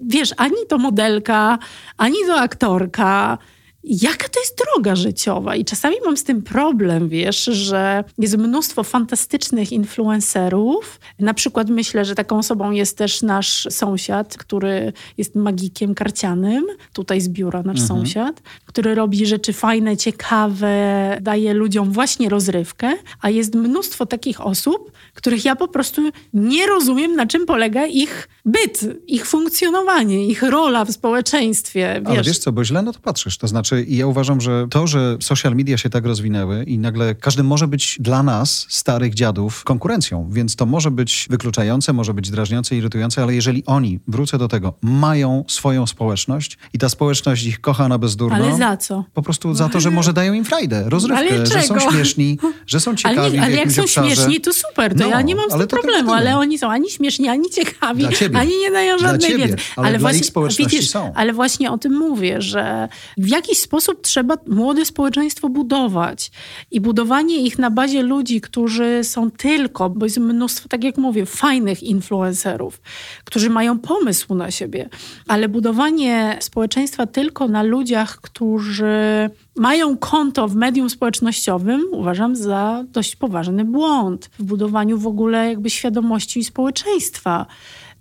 Wiesz, 0.00 0.34
ani 0.36 0.66
to 0.68 0.78
modelka, 0.78 1.58
ani 1.96 2.16
to 2.26 2.40
aktorka, 2.40 3.38
jaka 3.84 4.28
to 4.28 4.40
jest 4.40 4.58
droga 4.64 4.96
życiowa. 4.96 5.56
I 5.56 5.64
czasami 5.64 5.96
mam 6.04 6.16
z 6.16 6.24
tym 6.24 6.42
problem, 6.42 7.08
wiesz, 7.08 7.44
że 7.44 8.04
jest 8.18 8.36
mnóstwo 8.36 8.84
fantastycznych 8.84 9.72
influencerów. 9.72 11.00
Na 11.18 11.34
przykład 11.34 11.70
myślę, 11.70 12.04
że 12.04 12.14
taką 12.14 12.38
osobą 12.38 12.70
jest 12.70 12.98
też 12.98 13.22
nasz 13.22 13.66
sąsiad, 13.70 14.36
który 14.36 14.92
jest 15.18 15.34
magikiem 15.34 15.94
karcianym, 15.94 16.64
tutaj 16.92 17.20
z 17.20 17.28
biura 17.28 17.62
nasz 17.62 17.80
mhm. 17.80 17.88
sąsiad, 17.88 18.42
który 18.66 18.94
robi 18.94 19.26
rzeczy 19.26 19.52
fajne, 19.52 19.96
ciekawe, 19.96 21.18
daje 21.20 21.54
ludziom 21.54 21.92
właśnie 21.92 22.28
rozrywkę, 22.28 22.92
a 23.20 23.30
jest 23.30 23.54
mnóstwo 23.54 24.06
takich 24.06 24.40
osób, 24.40 24.92
których 25.14 25.44
ja 25.44 25.56
po 25.56 25.68
prostu 25.68 26.02
nie 26.34 26.66
rozumiem, 26.66 27.16
na 27.16 27.26
czym 27.26 27.46
polega 27.46 27.86
ich 27.86 28.28
byt, 28.44 28.80
ich 29.06 29.26
funkcjonowanie, 29.26 30.26
ich 30.26 30.42
rola 30.42 30.84
w 30.84 30.92
społeczeństwie. 30.92 32.00
Wiesz. 32.00 32.10
Ale 32.10 32.22
wiesz 32.22 32.38
co, 32.38 32.52
bo 32.52 32.64
źle 32.64 32.82
na 32.82 32.92
to 32.92 32.98
patrzysz. 32.98 33.38
To 33.38 33.48
znaczy, 33.48 33.73
ja 33.88 34.06
uważam, 34.06 34.40
że 34.40 34.66
to, 34.70 34.86
że 34.86 35.16
social 35.20 35.54
media 35.54 35.78
się 35.78 35.90
tak 35.90 36.06
rozwinęły 36.06 36.64
i 36.64 36.78
nagle 36.78 37.14
każdy 37.14 37.42
może 37.42 37.68
być 37.68 37.96
dla 38.00 38.22
nas, 38.22 38.66
starych 38.68 39.14
dziadów, 39.14 39.64
konkurencją, 39.64 40.28
więc 40.32 40.56
to 40.56 40.66
może 40.66 40.90
być 40.90 41.26
wykluczające, 41.30 41.92
może 41.92 42.14
być 42.14 42.30
drażniące, 42.30 42.76
irytujące, 42.76 43.22
ale 43.22 43.34
jeżeli 43.34 43.62
oni, 43.66 44.00
wrócę 44.08 44.38
do 44.38 44.48
tego, 44.48 44.74
mają 44.82 45.44
swoją 45.48 45.86
społeczność 45.86 46.58
i 46.72 46.78
ta 46.78 46.88
społeczność 46.88 47.44
ich 47.44 47.60
kocha 47.60 47.88
na 47.88 47.98
bezdurno. 47.98 48.36
Ale 48.36 48.56
za 48.56 48.76
co? 48.76 49.04
Po 49.14 49.22
prostu 49.22 49.54
za 49.54 49.68
to, 49.68 49.80
że 49.80 49.90
może 49.90 50.12
dają 50.12 50.32
im 50.32 50.44
frajdę, 50.44 50.84
rozrywkę, 50.86 51.46
że 51.46 51.62
są 51.62 51.80
śmieszni, 51.80 52.38
że 52.66 52.80
są 52.80 52.96
ciekawi 52.96 53.18
Ale, 53.18 53.30
nie, 53.30 53.42
ale 53.42 53.56
jak 53.56 53.72
są 53.72 53.82
obszarze. 53.82 54.06
śmieszni, 54.06 54.40
to 54.40 54.52
super, 54.52 54.94
to 54.94 55.04
no, 55.04 55.10
ja 55.10 55.22
nie 55.22 55.34
mam 55.36 55.50
z 55.50 55.58
tym 55.58 55.66
problemu, 55.66 56.12
ale 56.12 56.36
oni 56.38 56.58
są 56.58 56.70
ani 56.70 56.90
śmieszni, 56.90 57.28
ani 57.28 57.50
ciekawi, 57.50 58.06
ani 58.34 58.58
nie 58.58 58.70
dają 58.70 58.98
żadnej 58.98 59.36
wiedzy. 59.36 59.56
Ale, 59.76 59.88
ale 59.88 59.98
właśnie, 59.98 60.30
widzisz, 60.58 60.90
są. 60.90 61.12
Ale 61.14 61.32
właśnie 61.32 61.70
o 61.70 61.78
tym 61.78 61.92
mówię, 61.92 62.42
że 62.42 62.88
w 63.16 63.28
jakiś 63.28 63.58
sposób 63.64 64.02
trzeba 64.02 64.36
młode 64.46 64.84
społeczeństwo 64.84 65.48
budować. 65.48 66.30
I 66.70 66.80
budowanie 66.80 67.36
ich 67.36 67.58
na 67.58 67.70
bazie 67.70 68.02
ludzi, 68.02 68.40
którzy 68.40 69.00
są 69.02 69.30
tylko, 69.30 69.90
bo 69.90 70.06
jest 70.06 70.18
mnóstwo, 70.18 70.68
tak 70.68 70.84
jak 70.84 70.98
mówię, 70.98 71.26
fajnych 71.26 71.82
influencerów, 71.82 72.80
którzy 73.24 73.50
mają 73.50 73.78
pomysł 73.78 74.34
na 74.34 74.50
siebie, 74.50 74.88
ale 75.28 75.48
budowanie 75.48 76.38
społeczeństwa 76.40 77.06
tylko 77.06 77.48
na 77.48 77.62
ludziach, 77.62 78.20
którzy 78.20 79.30
mają 79.56 79.96
konto 79.96 80.48
w 80.48 80.56
medium 80.56 80.90
społecznościowym, 80.90 81.82
uważam 81.92 82.36
za 82.36 82.84
dość 82.92 83.16
poważny 83.16 83.64
błąd 83.64 84.30
w 84.38 84.44
budowaniu 84.44 84.98
w 84.98 85.06
ogóle 85.06 85.48
jakby 85.48 85.70
świadomości 85.70 86.44
społeczeństwa 86.44 87.46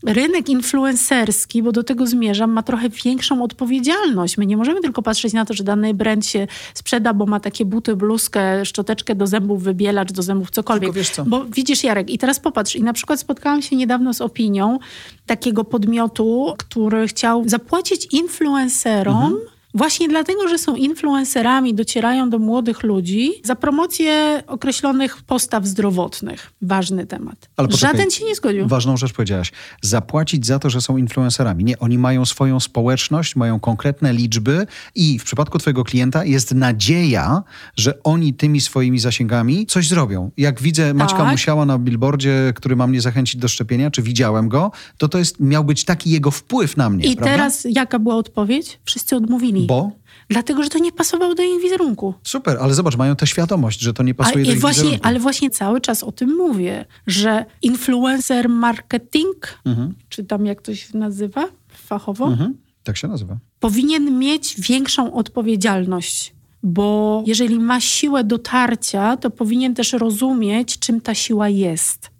rynek 0.05 0.49
influencerski, 0.49 1.63
bo 1.63 1.71
do 1.71 1.83
tego 1.83 2.07
zmierzam, 2.07 2.51
ma 2.51 2.63
trochę 2.63 2.89
większą 2.89 3.43
odpowiedzialność. 3.43 4.37
My 4.37 4.45
nie 4.45 4.57
możemy 4.57 4.81
tylko 4.81 5.01
patrzeć 5.01 5.33
na 5.33 5.45
to, 5.45 5.53
że 5.53 5.63
dany 5.63 5.93
brand 5.93 6.25
się 6.25 6.47
sprzeda, 6.73 7.13
bo 7.13 7.25
ma 7.25 7.39
takie 7.39 7.65
buty, 7.65 7.95
bluzkę, 7.95 8.65
szczoteczkę 8.65 9.15
do 9.15 9.27
zębów, 9.27 9.63
wybielacz 9.63 10.11
do 10.11 10.23
zębów, 10.23 10.51
cokolwiek. 10.51 10.91
Wiesz 10.93 11.09
co? 11.09 11.25
Bo 11.25 11.45
widzisz, 11.45 11.83
Jarek, 11.83 12.09
i 12.09 12.17
teraz 12.17 12.39
popatrz, 12.39 12.75
i 12.75 12.83
na 12.83 12.93
przykład 12.93 13.19
spotkałam 13.19 13.61
się 13.61 13.75
niedawno 13.75 14.13
z 14.13 14.21
opinią 14.21 14.79
takiego 15.25 15.63
podmiotu, 15.63 16.53
który 16.57 17.07
chciał 17.07 17.43
zapłacić 17.49 18.07
influencerom 18.11 19.23
mhm 19.23 19.53
Właśnie 19.73 20.07
dlatego, 20.07 20.47
że 20.47 20.57
są 20.57 20.75
influencerami, 20.75 21.73
docierają 21.73 22.29
do 22.29 22.39
młodych 22.39 22.83
ludzi 22.83 23.31
za 23.43 23.55
promocję 23.55 24.43
określonych 24.47 25.23
postaw 25.23 25.65
zdrowotnych. 25.65 26.53
Ważny 26.61 27.05
temat. 27.05 27.49
Ale 27.57 27.67
poczekaj, 27.67 27.91
Żaden 27.91 28.11
się 28.11 28.25
nie 28.25 28.35
zgodził. 28.35 28.67
Ważną 28.67 28.97
rzecz 28.97 29.13
powiedziałaś. 29.13 29.51
Zapłacić 29.81 30.45
za 30.45 30.59
to, 30.59 30.69
że 30.69 30.81
są 30.81 30.97
influencerami. 30.97 31.63
Nie, 31.63 31.79
oni 31.79 31.97
mają 31.97 32.25
swoją 32.25 32.59
społeczność, 32.59 33.35
mają 33.35 33.59
konkretne 33.59 34.13
liczby 34.13 34.67
i 34.95 35.19
w 35.19 35.23
przypadku 35.23 35.57
twojego 35.57 35.83
klienta 35.83 36.25
jest 36.25 36.53
nadzieja, 36.53 37.43
że 37.77 38.03
oni 38.03 38.33
tymi 38.33 38.61
swoimi 38.61 38.99
zasięgami 38.99 39.65
coś 39.65 39.87
zrobią. 39.87 40.31
Jak 40.37 40.61
widzę 40.61 40.93
Maćka 40.93 41.17
tak. 41.17 41.31
Musiała 41.31 41.65
na 41.65 41.79
billboardzie, 41.79 42.53
który 42.55 42.75
ma 42.75 42.87
mnie 42.87 43.01
zachęcić 43.01 43.41
do 43.41 43.47
szczepienia, 43.47 43.91
czy 43.91 44.01
widziałem 44.01 44.49
go, 44.49 44.71
to 44.97 45.07
to 45.07 45.17
jest, 45.17 45.39
miał 45.39 45.63
być 45.63 45.85
taki 45.85 46.09
jego 46.09 46.31
wpływ 46.31 46.77
na 46.77 46.89
mnie. 46.89 47.05
I 47.05 47.15
prawda? 47.15 47.31
teraz 47.31 47.67
jaka 47.69 47.99
była 47.99 48.15
odpowiedź? 48.15 48.79
Wszyscy 48.85 49.15
odmówili. 49.15 49.62
Bo? 49.67 49.91
Dlatego, 50.29 50.63
że 50.63 50.69
to 50.69 50.79
nie 50.79 50.91
pasowało 50.91 51.35
do 51.35 51.43
ich 51.43 51.61
wizerunku. 51.61 52.13
Super, 52.23 52.57
ale 52.61 52.73
zobacz, 52.73 52.97
mają 52.97 53.15
tę 53.15 53.27
świadomość, 53.27 53.79
że 53.79 53.93
to 53.93 54.03
nie 54.03 54.13
pasuje 54.13 54.35
ale, 54.35 54.45
do 54.45 54.51
ich 54.51 54.59
właśnie, 54.59 54.83
wizerunku. 54.83 55.07
Ale 55.07 55.19
właśnie 55.19 55.49
cały 55.49 55.81
czas 55.81 56.03
o 56.03 56.11
tym 56.11 56.35
mówię, 56.35 56.85
że 57.07 57.45
influencer 57.61 58.49
marketing, 58.49 59.59
mhm. 59.65 59.93
czy 60.09 60.23
tam 60.23 60.45
jak 60.45 60.61
to 60.61 60.75
się 60.75 60.97
nazywa 60.97 61.47
fachowo? 61.67 62.27
Mhm. 62.27 62.57
Tak 62.83 62.97
się 62.97 63.07
nazywa. 63.07 63.37
Powinien 63.59 64.19
mieć 64.19 64.55
większą 64.61 65.13
odpowiedzialność 65.13 66.33
bo 66.63 67.23
jeżeli 67.27 67.59
ma 67.59 67.79
siłę 67.79 68.23
dotarcia, 68.23 69.17
to 69.17 69.29
powinien 69.29 69.75
też 69.75 69.93
rozumieć, 69.93 70.79
czym 70.79 71.01
ta 71.01 71.13
siła 71.13 71.49
jest. 71.49 72.11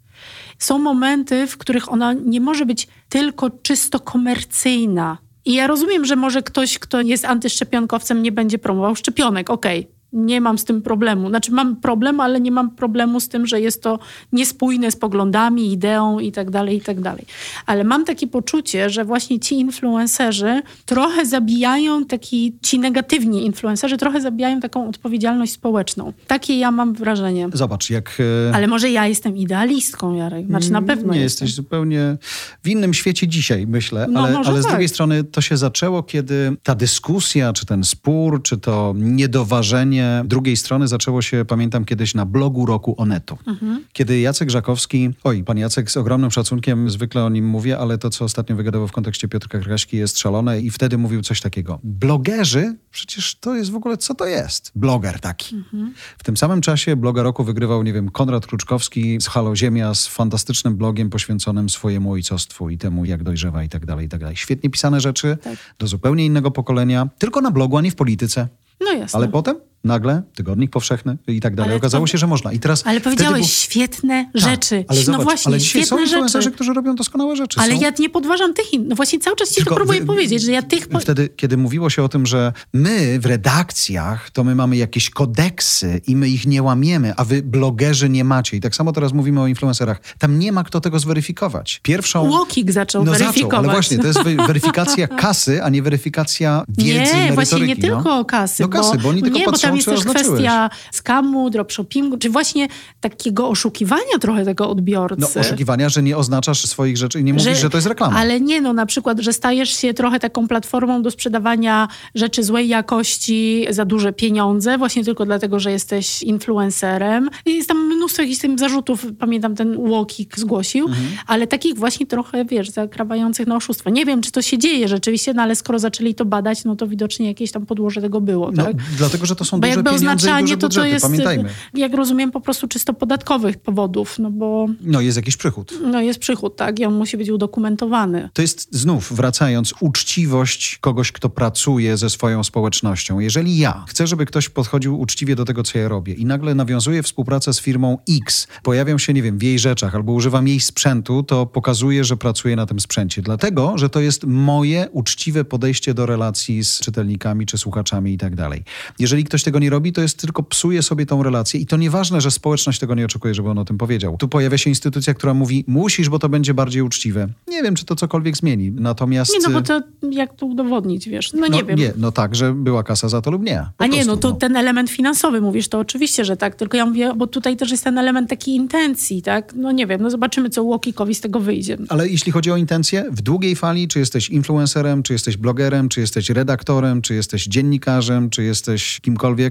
Są 0.58 0.78
momenty, 0.78 1.46
w 1.46 1.58
których 1.58 1.92
ona 1.92 2.12
nie 2.12 2.40
może 2.40 2.66
być 2.66 2.88
tylko 3.08 3.50
czysto 3.50 4.00
komercyjna. 4.00 5.18
I 5.44 5.54
ja 5.54 5.66
rozumiem, 5.66 6.04
że 6.04 6.16
może 6.16 6.42
ktoś, 6.42 6.78
kto 6.78 7.00
jest 7.00 7.24
antyszczepionkowcem, 7.24 8.22
nie 8.22 8.32
będzie 8.32 8.58
promował 8.58 8.96
szczepionek. 8.96 9.50
Okej, 9.50 9.80
okay 9.80 9.93
nie 10.14 10.40
mam 10.40 10.58
z 10.58 10.64
tym 10.64 10.82
problemu. 10.82 11.28
Znaczy 11.28 11.52
mam 11.52 11.76
problem, 11.76 12.20
ale 12.20 12.40
nie 12.40 12.50
mam 12.50 12.70
problemu 12.70 13.20
z 13.20 13.28
tym, 13.28 13.46
że 13.46 13.60
jest 13.60 13.82
to 13.82 13.98
niespójne 14.32 14.90
z 14.90 14.96
poglądami, 14.96 15.72
ideą 15.72 16.18
i 16.18 16.32
tak 16.32 16.50
dalej, 16.50 16.76
i 16.76 16.80
tak 16.80 17.00
dalej. 17.00 17.24
Ale 17.66 17.84
mam 17.84 18.04
takie 18.04 18.26
poczucie, 18.26 18.90
że 18.90 19.04
właśnie 19.04 19.40
ci 19.40 19.54
influencerzy 19.54 20.62
trochę 20.86 21.26
zabijają 21.26 22.04
taki, 22.04 22.56
ci 22.62 22.78
negatywni 22.78 23.46
influencerzy 23.46 23.96
trochę 23.96 24.20
zabijają 24.20 24.60
taką 24.60 24.88
odpowiedzialność 24.88 25.52
społeczną. 25.52 26.12
Takie 26.26 26.58
ja 26.58 26.70
mam 26.70 26.94
wrażenie. 26.94 27.48
Zobacz, 27.52 27.90
jak... 27.90 28.18
E, 28.50 28.54
ale 28.54 28.66
może 28.66 28.90
ja 28.90 29.06
jestem 29.06 29.36
idealistką, 29.36 30.14
Jarek. 30.14 30.46
Znaczy 30.46 30.72
na 30.72 30.82
pewno 30.82 31.14
Nie, 31.14 31.20
jestem. 31.20 31.46
jesteś 31.46 31.54
zupełnie 31.54 32.16
w 32.64 32.68
innym 32.68 32.94
świecie 32.94 33.28
dzisiaj, 33.28 33.66
myślę. 33.66 34.06
No, 34.10 34.20
ale, 34.20 34.38
ale 34.38 34.60
z 34.60 34.62
tak. 34.62 34.72
drugiej 34.72 34.88
strony 34.88 35.24
to 35.24 35.40
się 35.40 35.56
zaczęło, 35.56 36.02
kiedy 36.02 36.56
ta 36.62 36.74
dyskusja, 36.74 37.52
czy 37.52 37.66
ten 37.66 37.84
spór, 37.84 38.42
czy 38.42 38.58
to 38.58 38.94
niedoważenie 38.96 40.03
drugiej 40.24 40.56
strony 40.56 40.88
zaczęło 40.88 41.22
się, 41.22 41.44
pamiętam 41.44 41.84
kiedyś 41.84 42.14
na 42.14 42.26
blogu 42.26 42.66
roku 42.66 42.94
Onetu. 42.98 43.38
Mhm. 43.46 43.84
Kiedy 43.92 44.20
Jacek 44.20 44.50
Żakowski, 44.50 45.10
oj, 45.24 45.44
pan 45.44 45.58
Jacek 45.58 45.90
z 45.90 45.96
ogromnym 45.96 46.30
szacunkiem, 46.30 46.90
zwykle 46.90 47.24
o 47.24 47.28
nim 47.28 47.46
mówię, 47.46 47.78
ale 47.78 47.98
to, 47.98 48.10
co 48.10 48.24
ostatnio 48.24 48.56
wygadował 48.56 48.88
w 48.88 48.92
kontekście 48.92 49.28
Piotrka 49.28 49.58
Kraśki 49.58 49.96
jest 49.96 50.18
szalone 50.18 50.60
i 50.60 50.70
wtedy 50.70 50.98
mówił 50.98 51.22
coś 51.22 51.40
takiego. 51.40 51.78
Blogerzy, 51.84 52.76
przecież 52.90 53.34
to 53.34 53.54
jest 53.54 53.70
w 53.70 53.74
ogóle, 53.74 53.96
co 53.96 54.14
to 54.14 54.26
jest? 54.26 54.72
Bloger 54.74 55.20
taki. 55.20 55.56
Mhm. 55.56 55.94
W 56.18 56.24
tym 56.24 56.36
samym 56.36 56.60
czasie 56.60 56.96
bloga 56.96 57.22
roku 57.22 57.44
wygrywał, 57.44 57.82
nie 57.82 57.92
wiem, 57.92 58.10
Konrad 58.10 58.46
Kruczkowski 58.46 59.20
z 59.20 59.26
Halo 59.26 59.56
Ziemia 59.56 59.94
z 59.94 60.06
fantastycznym 60.06 60.76
blogiem 60.76 61.10
poświęconym 61.10 61.68
swojemu 61.70 62.12
ojcostwu 62.12 62.70
i 62.70 62.78
temu, 62.78 63.04
jak 63.04 63.22
dojrzewa 63.22 63.64
i 63.64 63.68
tak 63.68 63.86
dalej, 63.86 64.06
i 64.06 64.08
tak 64.08 64.20
dalej. 64.20 64.36
Świetnie 64.36 64.70
pisane 64.70 65.00
rzeczy 65.00 65.38
tak. 65.44 65.56
do 65.78 65.86
zupełnie 65.86 66.26
innego 66.26 66.50
pokolenia, 66.50 67.08
tylko 67.18 67.40
na 67.40 67.50
blogu, 67.50 67.76
a 67.76 67.80
nie 67.80 67.90
w 67.90 67.94
polityce. 67.94 68.48
No 68.80 68.92
jasne. 68.92 69.16
Ale 69.16 69.28
potem 69.28 69.56
nagle, 69.84 70.22
tygodnik 70.34 70.70
powszechny 70.70 71.16
i 71.26 71.40
tak 71.40 71.54
dalej. 71.54 71.70
Ale 71.70 71.76
Okazało 71.76 72.06
się, 72.06 72.18
że 72.18 72.26
można. 72.26 72.52
I 72.52 72.58
teraz 72.58 72.86
ale 72.86 73.00
powiedziałeś 73.00 73.40
był... 73.40 73.48
świetne 73.48 74.30
tak, 74.32 74.42
rzeczy. 74.42 74.84
Ale 74.88 74.98
no 74.98 75.04
zobacz, 75.04 75.24
właśnie, 75.24 75.50
ale 75.50 75.60
świetne 75.60 75.86
są 75.86 75.98
influencerzy, 75.98 76.50
którzy 76.50 76.72
robią 76.72 76.94
doskonałe 76.94 77.36
rzeczy. 77.36 77.60
Ale 77.60 77.74
są... 77.74 77.80
ja 77.80 77.92
nie 77.98 78.10
podważam 78.10 78.54
tych 78.54 78.66
No 78.78 78.96
właśnie 78.96 79.18
cały 79.18 79.36
czas 79.36 79.48
ci 79.48 79.54
Tylko 79.54 79.70
to 79.70 79.76
próbuję 79.76 80.06
powiedzieć, 80.06 80.42
że 80.42 80.52
ja 80.52 80.62
tych... 80.62 80.88
Wtedy, 81.00 81.28
kiedy 81.36 81.56
mówiło 81.56 81.90
się 81.90 82.02
o 82.02 82.08
tym, 82.08 82.26
że 82.26 82.52
my 82.72 83.18
w 83.20 83.26
redakcjach, 83.26 84.30
to 84.30 84.44
my 84.44 84.54
mamy 84.54 84.76
jakieś 84.76 85.10
kodeksy 85.10 86.00
i 86.06 86.16
my 86.16 86.28
ich 86.28 86.46
nie 86.46 86.62
łamiemy, 86.62 87.14
a 87.16 87.24
wy 87.24 87.42
blogerzy 87.42 88.08
nie 88.08 88.24
macie. 88.24 88.56
I 88.56 88.60
tak 88.60 88.74
samo 88.74 88.92
teraz 88.92 89.12
mówimy 89.12 89.40
o 89.40 89.46
influencerach. 89.46 90.00
Tam 90.18 90.38
nie 90.38 90.52
ma 90.52 90.64
kto 90.64 90.80
tego 90.80 90.98
zweryfikować. 90.98 91.80
Pierwszą... 91.82 92.30
Łokik 92.30 92.72
zaczął 92.72 93.04
no, 93.04 93.12
weryfikować. 93.12 93.42
Zaczął, 93.42 93.58
ale 93.58 93.68
właśnie, 93.72 93.98
to 93.98 94.06
jest 94.06 94.22
weryfikacja 94.46 95.08
kasy, 95.08 95.62
a 95.62 95.68
nie 95.68 95.82
weryfikacja 95.82 96.64
wiedzy, 96.68 97.16
Nie, 97.16 97.32
właśnie 97.32 97.60
nie 97.60 97.74
no. 97.74 97.80
tylko 97.80 98.24
kasy. 98.24 98.62
No 98.62 98.68
kasy, 98.68 98.96
bo, 98.96 99.02
bo 99.02 99.08
oni 99.08 99.22
tylko 99.22 99.38
nie, 99.38 99.44
patrzą, 99.44 99.73
tam 99.78 99.94
jest 99.94 100.04
też 100.04 100.14
kwestia 100.14 100.70
skamu, 100.92 101.50
dropshippingu, 101.50 102.18
czy 102.18 102.30
właśnie 102.30 102.68
takiego 103.00 103.48
oszukiwania 103.48 104.18
trochę 104.20 104.44
tego 104.44 104.70
odbiorcy. 104.70 105.20
No 105.34 105.40
oszukiwania, 105.40 105.88
że 105.88 106.02
nie 106.02 106.16
oznaczasz 106.16 106.64
swoich 106.64 106.96
rzeczy 106.96 107.20
i 107.20 107.24
nie 107.24 107.32
mówisz, 107.32 107.44
że, 107.44 107.54
że 107.54 107.70
to 107.70 107.76
jest 107.76 107.86
reklama. 107.86 108.16
Ale 108.16 108.40
nie, 108.40 108.60
no 108.60 108.72
na 108.72 108.86
przykład, 108.86 109.20
że 109.20 109.32
stajesz 109.32 109.76
się 109.76 109.94
trochę 109.94 110.20
taką 110.20 110.48
platformą 110.48 111.02
do 111.02 111.10
sprzedawania 111.10 111.88
rzeczy 112.14 112.42
złej 112.42 112.68
jakości 112.68 113.66
za 113.70 113.84
duże 113.84 114.12
pieniądze, 114.12 114.78
właśnie 114.78 115.04
tylko 115.04 115.26
dlatego, 115.26 115.60
że 115.60 115.72
jesteś 115.72 116.22
influencerem. 116.22 117.30
I 117.46 117.54
jest 117.54 117.68
tam 117.68 117.86
mnóstwo 117.86 118.22
jakichś 118.22 118.40
tym 118.40 118.58
zarzutów, 118.58 119.06
pamiętam 119.18 119.54
ten 119.54 119.76
Łokik 119.78 120.38
zgłosił, 120.38 120.86
mhm. 120.86 121.06
ale 121.26 121.46
takich 121.46 121.74
właśnie 121.74 122.06
trochę, 122.06 122.44
wiesz, 122.44 122.70
zakrawających 122.70 123.46
na 123.46 123.56
oszustwo. 123.56 123.90
Nie 123.90 124.04
wiem, 124.04 124.20
czy 124.20 124.32
to 124.32 124.42
się 124.42 124.58
dzieje 124.58 124.88
rzeczywiście, 124.88 125.34
no 125.34 125.42
ale 125.42 125.56
skoro 125.56 125.78
zaczęli 125.78 126.14
to 126.14 126.24
badać, 126.24 126.64
no 126.64 126.76
to 126.76 126.86
widocznie 126.86 127.26
jakieś 127.26 127.52
tam 127.52 127.66
podłoże 127.66 128.00
tego 128.00 128.20
było, 128.20 128.52
no, 128.52 128.64
tak? 128.64 128.76
Dlatego, 128.98 129.26
że 129.26 129.36
to 129.36 129.44
są 129.44 129.60
Bo 129.70 129.76
jakby 129.76 129.90
oznaczanie 129.90 130.56
to, 130.56 130.68
to 130.68 130.84
jest, 130.84 131.04
pamiętajmy. 131.06 131.50
jak 131.74 131.94
rozumiem, 131.94 132.30
po 132.30 132.40
prostu 132.40 132.68
czysto 132.68 132.94
podatkowych 132.94 133.56
powodów, 133.56 134.18
no 134.18 134.30
bo 134.30 134.66
No 134.80 135.00
jest 135.00 135.16
jakiś 135.16 135.36
przychód. 135.36 135.74
no 135.82 136.00
jest 136.00 136.18
przychód, 136.18 136.56
tak, 136.56 136.78
i 136.80 136.84
on 136.84 136.94
musi 136.94 137.16
być 137.16 137.30
udokumentowany. 137.30 138.30
To 138.32 138.42
jest 138.42 138.68
znów, 138.70 139.12
wracając, 139.12 139.74
uczciwość 139.80 140.78
kogoś, 140.80 141.12
kto 141.12 141.28
pracuje 141.28 141.96
ze 141.96 142.10
swoją 142.10 142.44
społecznością. 142.44 143.18
Jeżeli 143.18 143.58
ja 143.58 143.84
chcę, 143.88 144.06
żeby 144.06 144.26
ktoś 144.26 144.48
podchodził 144.48 145.00
uczciwie 145.00 145.36
do 145.36 145.44
tego, 145.44 145.62
co 145.62 145.78
ja 145.78 145.88
robię 145.88 146.14
i 146.14 146.24
nagle 146.24 146.54
nawiązuję 146.54 147.02
współpracę 147.02 147.52
z 147.52 147.60
firmą 147.60 147.98
X, 148.22 148.46
pojawiam 148.62 148.98
się, 148.98 149.12
nie 149.12 149.22
wiem, 149.22 149.38
w 149.38 149.42
jej 149.42 149.58
rzeczach 149.58 149.94
albo 149.94 150.12
używam 150.12 150.48
jej 150.48 150.60
sprzętu, 150.60 151.22
to 151.22 151.46
pokazuję, 151.46 152.04
że 152.04 152.16
pracuję 152.16 152.56
na 152.56 152.66
tym 152.66 152.80
sprzęcie. 152.80 153.22
Dlatego, 153.22 153.78
że 153.78 153.88
to 153.88 154.00
jest 154.00 154.24
moje 154.24 154.88
uczciwe 154.92 155.44
podejście 155.44 155.94
do 155.94 156.06
relacji 156.06 156.64
z 156.64 156.80
czytelnikami 156.80 157.46
czy 157.46 157.58
słuchaczami 157.58 158.12
i 158.12 158.18
tak 158.18 158.36
dalej. 158.36 158.62
Jeżeli 158.98 159.24
ktoś 159.24 159.42
tego 159.42 159.53
nie 159.58 159.70
robi, 159.70 159.92
to 159.92 160.00
jest 160.00 160.18
tylko 160.18 160.42
psuje 160.42 160.82
sobie 160.82 161.06
tą 161.06 161.22
relację 161.22 161.60
i 161.60 161.66
to 161.66 161.76
nieważne, 161.76 162.20
że 162.20 162.30
społeczność 162.30 162.78
tego 162.78 162.94
nie 162.94 163.04
oczekuje, 163.04 163.34
żeby 163.34 163.48
on 163.48 163.58
o 163.58 163.64
tym 163.64 163.78
powiedział. 163.78 164.16
Tu 164.16 164.28
pojawia 164.28 164.58
się 164.58 164.70
instytucja, 164.70 165.14
która 165.14 165.34
mówi, 165.34 165.64
musisz, 165.66 166.08
bo 166.08 166.18
to 166.18 166.28
będzie 166.28 166.54
bardziej 166.54 166.82
uczciwe. 166.82 167.28
Nie 167.48 167.62
wiem, 167.62 167.74
czy 167.74 167.84
to 167.84 167.96
cokolwiek 167.96 168.36
zmieni. 168.36 168.70
Natomiast... 168.70 169.32
Nie, 169.32 169.38
no 169.48 169.50
bo 169.50 169.62
to 169.62 169.80
jak 170.10 170.36
to 170.36 170.46
udowodnić, 170.46 171.08
wiesz? 171.08 171.32
No, 171.32 171.46
nie 171.46 171.64
wiem. 171.64 171.78
Nie, 171.78 171.92
no 171.96 172.12
tak, 172.12 172.34
że 172.34 172.52
była 172.52 172.82
kasa 172.82 173.08
za 173.08 173.22
to 173.22 173.30
lub 173.30 173.42
nie. 173.42 173.66
A 173.78 173.86
nie, 173.86 173.92
prostu, 173.92 174.10
no 174.10 174.16
to 174.16 174.32
ten 174.32 174.56
element 174.56 174.90
finansowy 174.90 175.40
mówisz, 175.40 175.68
to 175.68 175.78
oczywiście, 175.78 176.24
że 176.24 176.36
tak, 176.36 176.54
tylko 176.54 176.76
ja 176.76 176.86
mówię, 176.86 177.12
bo 177.16 177.26
tutaj 177.26 177.56
też 177.56 177.70
jest 177.70 177.84
ten 177.84 177.98
element 177.98 178.30
takiej 178.30 178.54
intencji, 178.54 179.22
tak? 179.22 179.54
No 179.56 179.72
nie 179.72 179.86
wiem, 179.86 180.02
no 180.02 180.10
zobaczymy, 180.10 180.50
co 180.50 180.62
Łokikowi 180.62 181.14
z 181.14 181.20
tego 181.20 181.40
wyjdzie. 181.40 181.78
Ale 181.88 182.08
jeśli 182.08 182.32
chodzi 182.32 182.50
o 182.50 182.56
intencje, 182.56 183.04
w 183.10 183.22
długiej 183.22 183.56
fali, 183.56 183.88
czy 183.88 183.98
jesteś 183.98 184.28
influencerem, 184.28 185.02
czy 185.02 185.12
jesteś 185.12 185.36
blogerem, 185.36 185.88
czy 185.88 186.00
jesteś 186.00 186.30
redaktorem, 186.30 187.02
czy 187.02 187.14
jesteś 187.14 187.46
dziennikarzem, 187.46 188.30
czy 188.30 188.42
jesteś 188.42 189.00
kimkolwiek, 189.00 189.43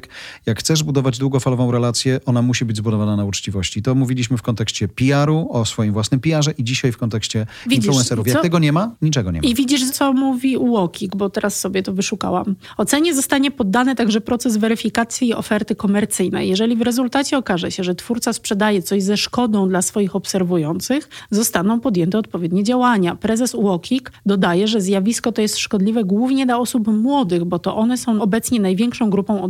jak 0.45 0.59
chcesz 0.59 0.83
budować 0.83 1.17
długofalową 1.17 1.71
relację, 1.71 2.19
ona 2.25 2.41
musi 2.41 2.65
być 2.65 2.77
zbudowana 2.77 3.15
na 3.15 3.25
uczciwości. 3.25 3.81
To 3.81 3.95
mówiliśmy 3.95 4.37
w 4.37 4.41
kontekście 4.41 4.87
PR-u, 4.87 5.47
o 5.51 5.65
swoim 5.65 5.93
własnym 5.93 6.19
PR-ze 6.19 6.51
i 6.51 6.63
dzisiaj 6.63 6.91
w 6.91 6.97
kontekście 6.97 7.45
Widzisz, 7.67 7.85
influencerów. 7.85 8.27
Jak 8.27 8.37
co- 8.37 8.41
tego 8.41 8.59
nie 8.59 8.71
ma, 8.71 8.95
niczego 9.01 9.31
nie 9.31 9.41
ma. 9.41 9.47
I 9.47 9.55
widzisz, 9.55 9.91
co 9.91 10.13
mówi 10.13 10.57
Łokik, 10.57 11.15
bo 11.15 11.29
teraz 11.29 11.59
sobie 11.59 11.83
to 11.83 11.93
wyszukałam. 11.93 12.55
Ocenie 12.77 13.15
zostanie 13.15 13.51
poddany 13.51 13.95
także 13.95 14.21
proces 14.21 14.57
weryfikacji 14.57 15.33
oferty 15.33 15.75
komercyjnej. 15.75 16.49
Jeżeli 16.49 16.75
w 16.75 16.81
rezultacie 16.81 17.37
okaże 17.37 17.71
się, 17.71 17.83
że 17.83 17.95
twórca 17.95 18.33
sprzedaje 18.33 18.81
coś 18.81 19.03
ze 19.03 19.17
szkodą 19.17 19.69
dla 19.69 19.81
swoich 19.81 20.15
obserwujących, 20.15 21.09
zostaną 21.31 21.79
podjęte 21.79 22.17
odpowiednie 22.17 22.63
działania. 22.63 23.15
Prezes 23.15 23.53
Łokik 23.53 24.11
dodaje, 24.25 24.67
że 24.67 24.81
zjawisko 24.81 25.31
to 25.31 25.41
jest 25.41 25.57
szkodliwe 25.57 26.03
głównie 26.03 26.45
dla 26.45 26.57
osób 26.57 26.87
młodych, 26.87 27.45
bo 27.45 27.59
to 27.59 27.75
one 27.75 27.97
są 27.97 28.21
obecnie 28.21 28.59
największą 28.59 29.09
grupą 29.09 29.41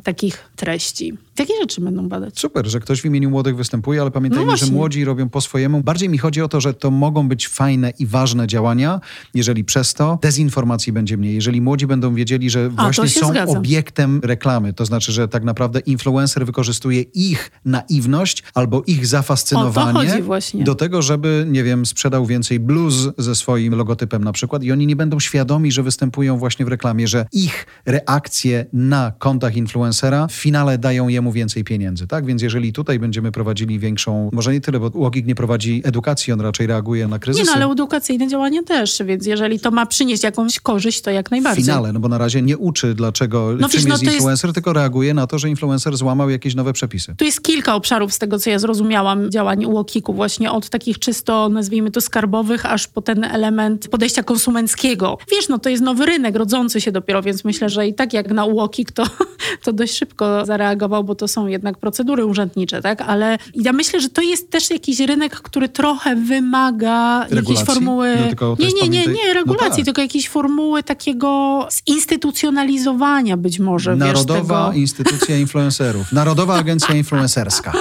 takich 0.00 0.50
treści. 0.56 1.12
Takie 1.34 1.54
rzeczy 1.60 1.80
będą 1.80 2.08
badać. 2.08 2.40
Super, 2.40 2.66
że 2.66 2.80
ktoś 2.80 3.00
w 3.00 3.04
imieniu 3.04 3.30
młodych 3.30 3.56
występuje, 3.56 4.00
ale 4.00 4.10
pamiętajmy, 4.10 4.46
No 4.46 4.56
że 4.56 4.66
młodzi 4.66 5.04
robią 5.04 5.28
po 5.28 5.40
swojemu. 5.40 5.82
Bardziej 5.82 6.08
mi 6.08 6.18
chodzi 6.18 6.42
o 6.42 6.48
to, 6.48 6.60
że 6.60 6.74
to 6.74 6.90
mogą 6.90 7.28
być 7.28 7.48
fajne 7.48 7.92
i 7.98 8.06
ważne 8.06 8.46
działania, 8.46 9.00
jeżeli 9.34 9.64
przez 9.64 9.94
to 9.94 10.18
dezinformacji 10.22 10.92
będzie 10.92 11.16
mniej. 11.16 11.34
Jeżeli 11.34 11.60
młodzi 11.60 11.86
będą 11.86 12.14
wiedzieli, 12.14 12.50
że 12.50 12.70
to 12.70 12.82
właśnie 12.82 13.08
są 13.08 13.28
zgadzam. 13.28 13.56
obiektem 13.56 14.20
reklamy, 14.24 14.72
to 14.72 14.86
znaczy, 14.86 15.12
że 15.12 15.28
tak 15.28 15.44
naprawdę 15.44 15.80
influencer 15.80 16.46
wykorzystuje 16.46 17.02
ich 17.02 17.50
naiwność 17.64 18.42
albo 18.54 18.82
ich 18.86 19.06
zafascynowanie 19.06 20.22
do 20.54 20.74
tego, 20.74 21.02
żeby, 21.02 21.46
nie 21.48 21.64
wiem, 21.64 21.86
sprzedał 21.86 22.26
więcej 22.26 22.60
bluz 22.60 22.94
ze 23.18 23.34
swoim 23.34 23.74
logotypem 23.74 24.24
na 24.24 24.32
przykład 24.32 24.62
i 24.62 24.72
oni 24.72 24.86
nie 24.86 24.96
będą 24.96 25.20
świadomi, 25.20 25.72
że 25.72 25.82
występują 25.82 26.38
właśnie 26.38 26.64
w 26.64 26.68
reklamie, 26.68 27.08
że 27.08 27.26
ich 27.32 27.66
reakcje 27.86 28.66
na 28.72 29.12
kontach 29.18 29.56
influencera 29.76 30.26
w 30.26 30.32
finale 30.32 30.78
dają 30.78 31.08
jemu 31.08 31.32
więcej 31.32 31.64
pieniędzy, 31.64 32.06
tak? 32.06 32.26
Więc 32.26 32.42
jeżeli 32.42 32.72
tutaj 32.72 32.98
będziemy 32.98 33.32
prowadzili 33.32 33.78
większą, 33.78 34.30
może 34.32 34.52
nie 34.52 34.60
tyle, 34.60 34.80
bo 34.80 34.90
Łogik 34.94 35.26
nie 35.26 35.34
prowadzi 35.34 35.80
edukacji, 35.84 36.32
on 36.32 36.40
raczej 36.40 36.66
reaguje 36.66 37.08
na 37.08 37.16
Nie 37.16 37.20
kryzysy. 37.20 37.46
no, 37.46 37.52
ale 37.52 37.66
edukacyjne 37.72 38.28
działania 38.28 38.62
też, 38.62 39.02
więc 39.06 39.26
jeżeli 39.26 39.60
to 39.60 39.70
ma 39.70 39.86
przynieść 39.86 40.22
jakąś 40.22 40.60
korzyść, 40.60 41.00
to 41.00 41.10
jak 41.10 41.28
w 41.28 41.30
najbardziej. 41.30 41.64
finale, 41.64 41.92
no 41.92 42.00
bo 42.00 42.08
na 42.08 42.18
razie 42.18 42.42
nie 42.42 42.58
uczy, 42.58 42.94
dlaczego, 42.94 43.52
No 43.60 43.68
czym 43.68 43.78
wiesz, 43.78 43.84
no 43.84 43.90
jest 43.90 44.00
to 44.00 44.04
jest- 44.04 44.14
influencer, 44.16 44.52
tylko 44.52 44.72
reaguje 44.72 45.14
na 45.14 45.26
to, 45.26 45.38
że 45.38 45.48
influencer 45.48 45.96
złamał 45.96 46.30
jakieś 46.30 46.54
nowe 46.54 46.72
przepisy. 46.72 47.14
Tu 47.16 47.24
jest 47.24 47.42
kilka 47.42 47.74
obszarów 47.74 48.12
z 48.12 48.18
tego, 48.18 48.38
co 48.38 48.50
ja 48.50 48.58
zrozumiałam, 48.58 49.30
działań 49.30 49.66
Łokiku, 49.66 50.14
właśnie 50.14 50.50
od 50.52 50.68
takich 50.68 50.98
czysto, 50.98 51.48
nazwijmy 51.48 51.90
to 51.90 52.00
skarbowych, 52.00 52.66
aż 52.66 52.86
po 52.88 53.02
ten 53.02 53.24
element 53.24 53.88
podejścia 53.88 54.22
konsumenckiego. 54.22 55.18
Wiesz, 55.32 55.48
no 55.48 55.58
to 55.58 55.68
jest 55.68 55.82
nowy 55.82 56.06
rynek, 56.06 56.36
rodzący 56.36 56.80
się 56.80 56.92
dopiero, 56.92 57.22
więc 57.22 57.44
myślę, 57.44 57.68
że 57.68 57.86
i 57.86 57.94
tak 57.94 58.12
jak 58.12 58.30
na 58.30 58.44
Łokik, 58.44 58.92
to, 58.92 59.04
to 59.62 59.72
dość 59.72 59.98
szybko 59.98 60.46
zareagował, 60.46 61.04
bo 61.04 61.14
to 61.14 61.28
są 61.28 61.46
jednak 61.46 61.78
procedury 61.78 62.24
urzędnicze, 62.24 62.82
tak? 62.82 63.00
Ale 63.00 63.38
ja 63.54 63.72
myślę, 63.72 64.00
że 64.00 64.08
to 64.08 64.22
jest 64.22 64.50
też 64.50 64.70
jakiś 64.70 65.00
rynek, 65.00 65.34
który 65.34 65.68
trochę 65.68 66.16
wymaga 66.16 67.20
jakiejś 67.20 67.36
Regulacji? 67.36 67.66
formuły... 67.66 68.16
No 68.40 68.56
nie, 68.58 68.72
nie, 68.72 68.88
nie, 68.88 69.06
nie, 69.06 69.28
no 69.28 69.34
regulacji, 69.34 69.76
tak. 69.76 69.84
tylko 69.84 70.00
jakiejś 70.00 70.28
formuły 70.28 70.82
takiego 70.82 71.68
zinstytucjonalizowania 71.88 73.36
być 73.36 73.58
może, 73.58 73.96
wiesz, 73.96 74.00
Narodowa 74.00 74.66
tego. 74.66 74.78
Instytucja 74.78 75.38
Influencerów. 75.38 76.12
Narodowa 76.12 76.54
Agencja 76.54 76.94
Influencerska. 77.02 77.72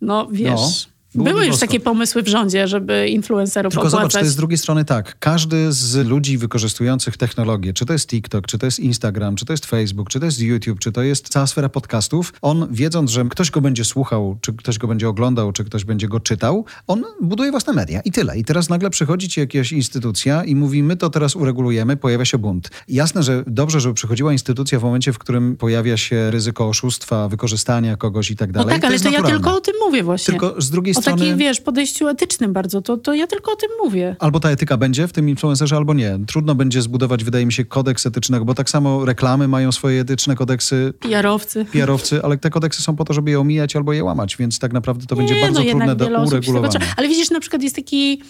No 0.00 0.26
wiesz, 0.30 0.50
byłoby 0.50 0.93
były 1.14 1.40
już 1.40 1.50
bosko. 1.50 1.66
takie 1.66 1.80
pomysły 1.80 2.22
w 2.22 2.28
rządzie, 2.28 2.68
żeby 2.68 3.08
influencerów 3.08 3.70
Tylko 3.72 3.80
opłacać. 3.88 4.00
zobacz, 4.00 4.12
to 4.12 4.18
jest 4.18 4.32
z 4.32 4.36
drugiej 4.36 4.58
strony 4.58 4.84
tak. 4.84 5.16
Każdy 5.18 5.72
z 5.72 6.06
ludzi 6.08 6.38
wykorzystujących 6.38 7.16
technologię, 7.16 7.72
czy 7.72 7.86
to 7.86 7.92
jest 7.92 8.08
TikTok, 8.08 8.46
czy 8.46 8.58
to 8.58 8.66
jest 8.66 8.80
Instagram, 8.80 9.36
czy 9.36 9.44
to 9.44 9.52
jest 9.52 9.66
Facebook, 9.66 10.08
czy 10.08 10.20
to 10.20 10.26
jest 10.26 10.40
YouTube, 10.40 10.78
czy 10.78 10.92
to 10.92 11.02
jest 11.02 11.28
cała 11.28 11.46
sfera 11.46 11.68
podcastów, 11.68 12.32
on 12.42 12.66
wiedząc, 12.70 13.10
że 13.10 13.24
ktoś 13.30 13.50
go 13.50 13.60
będzie 13.60 13.84
słuchał, 13.84 14.36
czy 14.40 14.52
ktoś 14.52 14.78
go 14.78 14.88
będzie 14.88 15.08
oglądał, 15.08 15.52
czy 15.52 15.64
ktoś 15.64 15.84
będzie 15.84 16.08
go 16.08 16.20
czytał, 16.20 16.64
on 16.86 17.04
buduje 17.20 17.50
własne 17.50 17.72
media 17.72 18.00
i 18.00 18.12
tyle. 18.12 18.38
I 18.38 18.44
teraz 18.44 18.68
nagle 18.68 18.90
przychodzi 18.90 19.28
ci 19.28 19.40
jakaś 19.40 19.72
instytucja 19.72 20.44
i 20.44 20.56
mówi, 20.56 20.82
my 20.82 20.96
to 20.96 21.10
teraz 21.10 21.36
uregulujemy, 21.36 21.96
pojawia 21.96 22.24
się 22.24 22.38
bunt. 22.38 22.70
Jasne, 22.88 23.22
że 23.22 23.44
dobrze, 23.46 23.80
żeby 23.80 23.94
przychodziła 23.94 24.32
instytucja 24.32 24.78
w 24.78 24.82
momencie, 24.82 25.12
w 25.12 25.18
którym 25.18 25.56
pojawia 25.56 25.96
się 25.96 26.30
ryzyko 26.30 26.68
oszustwa, 26.68 27.28
wykorzystania 27.28 27.96
kogoś 27.96 28.30
i 28.30 28.36
tak 28.36 28.48
No 28.52 28.52
dalej. 28.52 28.74
tak, 28.74 28.84
ale 28.84 28.92
jest 28.92 29.04
to 29.04 29.10
ja 29.10 29.22
tylko 29.22 29.56
o 29.56 29.60
tym 29.60 29.74
mówię 29.86 30.02
właśnie. 30.02 30.32
Tylko 30.32 30.62
z 30.62 30.70
drugiej 30.70 30.94
o 30.96 31.00
strony... 31.04 31.20
takim, 31.20 31.38
wiesz, 31.38 31.60
podejściu 31.60 32.08
etycznym 32.08 32.52
bardzo, 32.52 32.82
to, 32.82 32.96
to 32.96 33.14
ja 33.14 33.26
tylko 33.26 33.52
o 33.52 33.56
tym 33.56 33.70
mówię. 33.84 34.16
Albo 34.18 34.40
ta 34.40 34.50
etyka 34.50 34.76
będzie 34.76 35.08
w 35.08 35.12
tym 35.12 35.28
influencerze, 35.28 35.76
albo 35.76 35.94
nie. 35.94 36.18
Trudno 36.26 36.54
będzie 36.54 36.82
zbudować, 36.82 37.24
wydaje 37.24 37.46
mi 37.46 37.52
się, 37.52 37.64
kodeks 37.64 38.06
etycznego, 38.06 38.44
bo 38.44 38.54
tak 38.54 38.70
samo 38.70 39.04
reklamy 39.04 39.48
mają 39.48 39.72
swoje 39.72 40.00
etyczne 40.00 40.34
kodeksy, 40.36 40.92
PR-owcy. 41.00 41.64
PR-owcy, 41.64 42.22
ale 42.22 42.38
te 42.38 42.50
kodeksy 42.50 42.82
są 42.82 42.96
po 42.96 43.04
to, 43.04 43.12
żeby 43.12 43.30
je 43.30 43.40
omijać 43.40 43.76
albo 43.76 43.92
je 43.92 44.04
łamać, 44.04 44.36
więc 44.36 44.58
tak 44.58 44.72
naprawdę 44.72 45.06
to 45.06 45.16
będzie 45.16 45.34
Nie, 45.34 45.40
bardzo 45.40 45.64
no 45.64 45.70
trudne 45.70 45.96
do 45.96 46.22
uregulowania. 46.26 46.80
Ale 46.96 47.08
widzisz, 47.08 47.30
na 47.30 47.40
przykład 47.40 47.62
jest 47.62 47.76
taki 47.76 48.22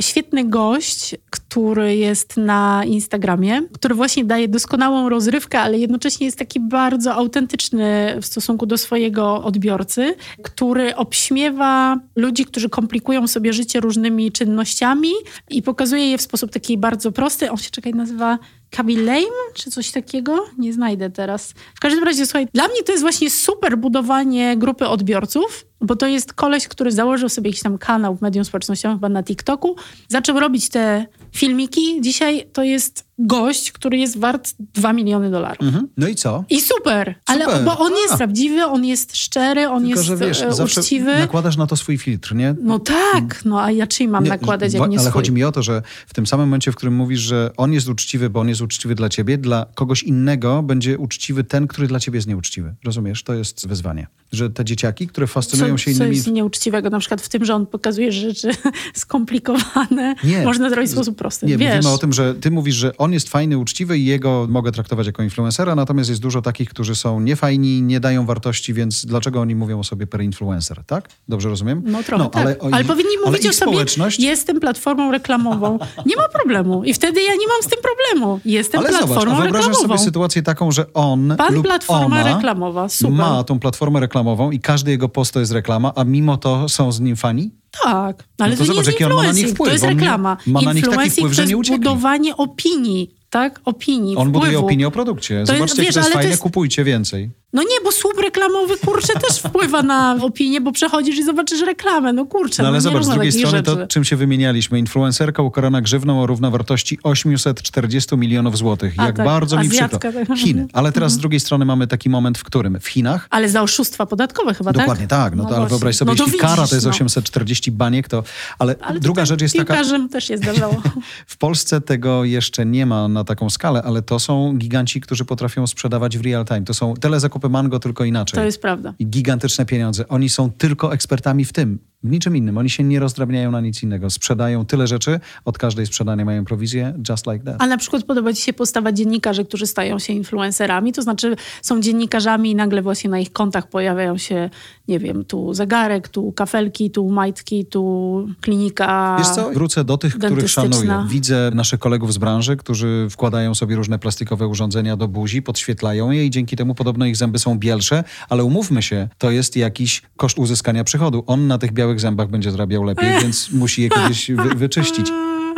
świetny 0.00 0.44
gość, 0.44 1.14
który 1.30 1.96
jest 1.96 2.36
na 2.36 2.82
Instagramie, 2.84 3.62
który 3.72 3.94
właśnie 3.94 4.24
daje 4.24 4.48
doskonałą 4.48 5.08
rozrywkę, 5.08 5.60
ale 5.60 5.78
jednocześnie 5.78 6.26
jest 6.26 6.38
taki 6.38 6.60
bardzo 6.60 7.14
autentyczny 7.14 8.16
w 8.22 8.26
stosunku 8.26 8.66
do 8.66 8.78
swojego 8.78 9.44
odbiorcy, 9.44 10.14
który 10.42 10.96
obśmiewa 10.96 11.96
ludzi, 12.22 12.44
którzy 12.44 12.68
komplikują 12.68 13.26
sobie 13.26 13.52
życie 13.52 13.80
różnymi 13.80 14.32
czynnościami 14.32 15.12
i 15.50 15.62
pokazuje 15.62 16.10
je 16.10 16.18
w 16.18 16.22
sposób 16.22 16.50
taki 16.50 16.78
bardzo 16.78 17.12
prosty. 17.12 17.50
On 17.50 17.56
się, 17.56 17.70
czekaj, 17.70 17.92
nazywa 17.94 18.38
Kaby 18.70 18.96
Lame, 18.96 19.42
czy 19.54 19.70
coś 19.70 19.90
takiego? 19.90 20.44
Nie 20.58 20.72
znajdę 20.72 21.10
teraz. 21.10 21.54
W 21.74 21.80
każdym 21.80 22.04
razie, 22.04 22.26
słuchaj, 22.26 22.46
dla 22.54 22.68
mnie 22.68 22.82
to 22.82 22.92
jest 22.92 23.02
właśnie 23.02 23.30
super 23.30 23.78
budowanie 23.78 24.56
grupy 24.56 24.88
odbiorców, 24.88 25.66
bo 25.80 25.96
to 25.96 26.06
jest 26.06 26.32
koleś, 26.32 26.68
który 26.68 26.92
założył 26.92 27.28
sobie 27.28 27.50
jakiś 27.50 27.62
tam 27.62 27.78
kanał 27.78 28.16
w 28.16 28.22
medium 28.22 28.44
społecznościowym, 28.44 28.96
chyba 28.98 29.08
na 29.08 29.22
TikToku, 29.22 29.76
zaczął 30.08 30.40
robić 30.40 30.68
te 30.68 31.06
filmiki. 31.32 32.00
Dzisiaj 32.00 32.46
to 32.52 32.62
jest 32.62 33.11
gość, 33.18 33.72
który 33.72 33.98
jest 33.98 34.18
wart 34.18 34.54
2 34.74 34.92
miliony 34.92 35.30
dolarów. 35.30 35.66
Mhm. 35.66 35.88
No 35.96 36.08
i 36.08 36.14
co? 36.14 36.44
I 36.50 36.60
super, 36.60 37.14
ale 37.26 37.44
Super. 37.44 37.64
bo 37.64 37.78
on 37.78 37.92
jest 37.92 38.12
A. 38.14 38.16
prawdziwy, 38.16 38.64
on 38.64 38.84
jest 38.84 39.16
szczery, 39.16 39.68
on 39.68 39.82
Tylko, 39.82 39.96
jest 39.98 40.04
że 40.04 40.16
wiesz, 40.16 40.42
e, 40.42 40.64
uczciwy. 40.64 41.18
nakładasz 41.18 41.56
na 41.56 41.66
to 41.66 41.76
swój 41.76 41.98
filtr, 41.98 42.34
nie? 42.34 42.54
No 42.62 42.78
tak, 42.78 43.44
no 43.44 43.62
a 43.62 43.70
ja 43.70 43.86
czyj 43.86 44.08
mam 44.08 44.24
Nie, 44.24 44.30
nakładać, 44.30 44.72
jak 44.74 44.90
nie 44.90 44.98
Ale 44.98 45.08
swój? 45.08 45.12
chodzi 45.20 45.32
mi 45.32 45.44
o 45.44 45.52
to, 45.52 45.62
że 45.62 45.82
w 46.06 46.14
tym 46.14 46.26
samym 46.26 46.46
momencie, 46.46 46.72
w 46.72 46.76
którym 46.76 46.94
mówisz, 46.94 47.20
że 47.20 47.50
on 47.56 47.72
jest 47.72 47.88
uczciwy, 47.88 48.30
bo 48.30 48.40
on 48.40 48.48
jest 48.48 48.60
uczciwy 48.60 48.94
dla 48.94 49.08
ciebie, 49.08 49.38
dla 49.38 49.66
kogoś 49.74 50.02
innego 50.02 50.62
będzie 50.62 50.98
uczciwy 50.98 51.44
ten, 51.44 51.66
który 51.66 51.86
dla 51.88 52.00
ciebie 52.00 52.16
jest 52.16 52.28
nieuczciwy. 52.28 52.74
Rozumiesz? 52.84 53.22
To 53.22 53.34
jest 53.34 53.68
wyzwanie. 53.68 54.06
Że 54.32 54.50
te 54.50 54.64
dzieciaki, 54.64 55.06
które 55.06 55.26
fascynują 55.26 55.74
co, 55.74 55.78
się 55.78 55.84
co 55.84 55.96
innymi... 55.96 56.16
jest 56.16 56.26
nieuczciwego 56.30 56.90
na 56.90 56.98
przykład 56.98 57.20
w 57.20 57.28
tym, 57.28 57.44
że 57.44 57.54
on 57.54 57.66
pokazuje 57.66 58.12
rzeczy 58.12 58.50
skomplikowane, 58.94 60.14
Nie. 60.24 60.44
można 60.44 60.70
zrobić 60.70 60.90
w 60.90 60.92
sposób 60.92 61.16
prosty. 61.16 61.46
Nie, 61.46 61.56
Wiesz, 61.58 61.74
mówimy 61.76 61.94
o 61.94 61.98
tym, 61.98 62.12
że 62.12 62.34
ty 62.34 62.50
mówisz, 62.50 62.74
że 62.74 62.96
on 63.02 63.12
jest 63.12 63.28
fajny, 63.28 63.58
uczciwy 63.58 63.98
i 63.98 64.04
jego 64.04 64.46
mogę 64.50 64.72
traktować 64.72 65.06
jako 65.06 65.22
influencera, 65.22 65.74
natomiast 65.74 66.10
jest 66.10 66.22
dużo 66.22 66.42
takich, 66.42 66.68
którzy 66.68 66.94
są 66.94 67.20
niefajni, 67.20 67.82
nie 67.82 68.00
dają 68.00 68.26
wartości, 68.26 68.74
więc 68.74 69.06
dlaczego 69.06 69.40
oni 69.40 69.54
mówią 69.54 69.78
o 69.78 69.84
sobie 69.84 70.06
per 70.06 70.22
influencer, 70.22 70.84
tak? 70.86 71.08
Dobrze 71.28 71.48
rozumiem? 71.48 71.82
No 71.86 72.02
trochę 72.02 72.30
tak. 72.30 72.42
Ale, 72.42 72.56
ale 72.72 72.84
powinni 72.84 73.16
mówić 73.26 73.46
o 73.46 73.52
sobie, 73.52 73.72
społeczność... 73.72 74.20
jestem 74.20 74.60
platformą 74.60 75.12
reklamową. 75.12 75.78
Nie 76.06 76.16
ma 76.16 76.28
problemu. 76.28 76.84
I 76.84 76.94
wtedy 76.94 77.22
ja 77.22 77.32
nie 77.32 77.48
mam 77.48 77.62
z 77.62 77.66
tym 77.66 77.78
problemu. 77.82 78.40
Jestem 78.44 78.80
ale 78.80 78.88
platformą 78.88 79.20
zobacz, 79.20 79.38
a 79.38 79.42
wyobrażasz 79.42 79.76
sobie 79.76 79.98
sytuację 79.98 80.42
taką, 80.42 80.72
że 80.72 80.92
on 80.92 81.34
Pan 81.36 81.54
lub 81.54 81.66
platforma 81.66 82.34
reklamowa, 82.34 82.88
super. 82.88 83.12
ma 83.12 83.44
tą 83.44 83.58
platformę 83.58 84.00
reklamową 84.00 84.50
i 84.50 84.60
każdy 84.60 84.90
jego 84.90 85.08
post 85.08 85.34
to 85.34 85.40
jest 85.40 85.52
reklama, 85.52 85.92
a 85.94 86.04
mimo 86.04 86.36
to 86.36 86.68
są 86.68 86.92
z 86.92 87.00
nim 87.00 87.16
fani? 87.16 87.61
Tak, 87.84 88.24
ale 88.38 88.50
no 88.50 88.56
to, 88.56 88.62
to 88.62 88.64
zobacz, 88.64 88.86
nie 88.86 89.26
jest 89.26 89.38
nich 89.38 89.48
wpływ. 89.48 89.68
To 89.68 89.72
jest 89.72 89.84
reklama. 89.84 90.36
ma 90.46 90.60
na 90.60 90.72
nich 90.72 90.88
taki 90.88 91.10
wpływ, 91.10 91.32
że 91.32 91.46
nie 91.46 91.56
uciekli. 91.56 91.84
to 91.84 91.90
jest 91.90 91.94
budowanie 91.94 92.36
opinii, 92.36 93.14
tak? 93.30 93.60
Opinii, 93.64 94.16
On 94.16 94.28
wpływu. 94.28 94.40
buduje 94.40 94.58
opinię 94.58 94.88
o 94.88 94.90
produkcie. 94.90 95.46
Zobaczcie, 95.46 95.62
jest, 95.62 95.76
wiesz, 95.76 95.94
to 95.94 96.00
jest 96.00 96.12
fajne, 96.12 96.30
jest... 96.30 96.42
kupujcie 96.42 96.84
więcej. 96.84 97.30
No 97.52 97.62
nie, 97.62 97.80
bo 97.84 97.92
słup 97.92 98.18
reklamowy, 98.22 98.76
kurczę, 98.76 99.12
też 99.28 99.38
wpływa 99.38 99.82
na 99.82 100.16
opinię, 100.20 100.60
bo 100.60 100.72
przechodzisz 100.72 101.18
i 101.18 101.24
zobaczysz 101.24 101.60
reklamę. 101.60 102.12
No 102.12 102.26
kurczę, 102.26 102.62
no, 102.62 102.68
ale 102.68 102.76
no, 102.76 102.80
zobacz, 102.80 103.04
z 103.04 103.08
drugiej 103.08 103.32
strony 103.32 103.58
rzeczy. 103.58 103.76
to, 103.76 103.86
czym 103.86 104.04
się 104.04 104.16
wymienialiśmy. 104.16 104.78
Influencerka 104.78 105.42
ukarana 105.42 105.80
grzywną 105.80 106.22
o 106.22 106.26
równowartości 106.26 106.98
840 107.02 108.16
milionów 108.16 108.58
złotych. 108.58 108.94
A, 108.96 109.06
Jak 109.06 109.16
tak, 109.16 109.26
bardzo 109.26 109.58
mi 109.58 109.68
przykro. 109.68 109.98
Tak. 109.98 110.14
Chiny. 110.36 110.66
Ale 110.72 110.92
teraz 110.92 111.12
z 111.12 111.18
drugiej 111.18 111.40
strony 111.40 111.64
mamy 111.64 111.86
taki 111.86 112.10
moment, 112.10 112.38
w 112.38 112.44
którym 112.44 112.80
w 112.80 112.88
Chinach... 112.88 113.26
Ale 113.30 113.48
za 113.48 113.62
oszustwa 113.62 114.06
podatkowe 114.06 114.54
chyba, 114.54 114.72
Dokładnie 114.72 115.06
tak? 115.06 115.20
tak. 115.24 115.36
No, 115.36 115.46
no 115.50 115.56
ale 115.56 115.66
wyobraź 115.66 115.96
sobie, 115.96 116.08
no 116.08 116.12
jeśli 116.12 116.26
widzisz, 116.26 116.40
kara 116.40 116.66
to 116.66 116.74
jest 116.74 116.86
840 116.86 117.72
baniek, 117.72 118.08
to... 118.08 118.22
Ale, 118.58 118.74
ale 118.80 119.00
druga 119.00 119.24
rzecz 119.24 119.42
jest 119.42 119.56
taka... 119.56 119.82
też 120.12 120.24
się 120.24 120.38
zdarzało. 120.38 120.82
w 121.26 121.36
Polsce 121.36 121.80
tego 121.80 122.24
jeszcze 122.24 122.66
nie 122.66 122.86
ma 122.86 123.08
na 123.08 123.24
taką 123.24 123.50
skalę, 123.50 123.82
ale 123.82 124.02
to 124.02 124.18
są 124.18 124.54
giganci, 124.58 125.00
którzy 125.00 125.24
potrafią 125.24 125.66
sprzedawać 125.66 126.18
w 126.18 126.24
real 126.24 126.44
time. 126.44 126.62
To 126.62 126.74
są 126.74 126.94
telezakupy 126.94 127.41
mango, 127.48 127.78
tylko 127.78 128.04
inaczej 128.04 128.22
inaczej. 128.22 128.36
To 128.36 128.44
jest 128.44 128.62
prawda. 128.62 128.94
I 128.98 129.06
gigantyczne 129.06 129.66
pieniądze. 129.66 130.08
Oni 130.08 130.28
są 130.28 130.50
tylko 130.50 130.92
ekspertami 130.92 131.44
w 131.44 131.52
tym 131.52 131.78
w 132.04 132.10
niczym 132.10 132.36
innym. 132.36 132.58
Oni 132.58 132.70
się 132.70 132.84
nie 132.84 133.00
rozdrabniają 133.00 133.50
na 133.50 133.60
nic 133.60 133.82
innego. 133.82 134.10
Sprzedają 134.10 134.66
tyle 134.66 134.86
rzeczy, 134.86 135.20
od 135.44 135.58
każdej 135.58 135.86
sprzedanej 135.86 136.24
mają 136.24 136.44
prowizję, 136.44 136.94
just 137.08 137.26
like 137.26 137.44
that. 137.44 137.56
A 137.58 137.66
na 137.66 137.76
przykład 137.76 138.04
podoba 138.04 138.32
ci 138.32 138.42
się 138.42 138.52
postawa 138.52 138.92
dziennikarzy, 138.92 139.44
którzy 139.44 139.66
stają 139.66 139.98
się 139.98 140.12
influencerami, 140.12 140.92
to 140.92 141.02
znaczy 141.02 141.36
są 141.62 141.80
dziennikarzami 141.80 142.50
i 142.50 142.54
nagle 142.54 142.82
właśnie 142.82 143.10
na 143.10 143.18
ich 143.18 143.32
kontach 143.32 143.68
pojawiają 143.68 144.18
się, 144.18 144.50
nie 144.88 144.98
wiem, 144.98 145.24
tu 145.24 145.54
zegarek, 145.54 146.08
tu 146.08 146.32
kafelki, 146.32 146.90
tu 146.90 147.10
majtki, 147.10 147.66
tu 147.66 148.26
klinika 148.40 149.16
Wiesz 149.18 149.28
co, 149.28 149.50
wrócę 149.50 149.84
do 149.84 149.98
tych, 149.98 150.18
których 150.18 150.50
szanuję. 150.50 151.06
Widzę 151.08 151.50
naszych 151.54 151.80
kolegów 151.80 152.12
z 152.12 152.18
branży, 152.18 152.56
którzy 152.56 153.06
wkładają 153.10 153.54
sobie 153.54 153.76
różne 153.76 153.98
plastikowe 153.98 154.46
urządzenia 154.46 154.96
do 154.96 155.08
buzi, 155.08 155.42
podświetlają 155.42 156.10
je 156.10 156.26
i 156.26 156.30
dzięki 156.30 156.56
temu 156.56 156.74
podobno 156.74 157.06
ich 157.06 157.16
zęby 157.16 157.31
są 157.38 157.58
bielsze, 157.58 158.04
ale 158.28 158.44
umówmy 158.44 158.82
się, 158.82 159.08
to 159.18 159.30
jest 159.30 159.56
jakiś 159.56 160.02
koszt 160.16 160.38
uzyskania 160.38 160.84
przychodu. 160.84 161.24
On 161.26 161.46
na 161.46 161.58
tych 161.58 161.72
białych 161.72 161.92
białych 161.92 162.00
zębach 162.00 162.28
będzie 162.28 162.50
zarabiał 162.50 162.84
lepiej, 162.84 163.10
więc 163.22 163.50
musi 163.50 163.82
je 163.82 163.88
kiedyś 163.88 164.30
wy 164.30 164.54
wyczyścić. 164.54 165.06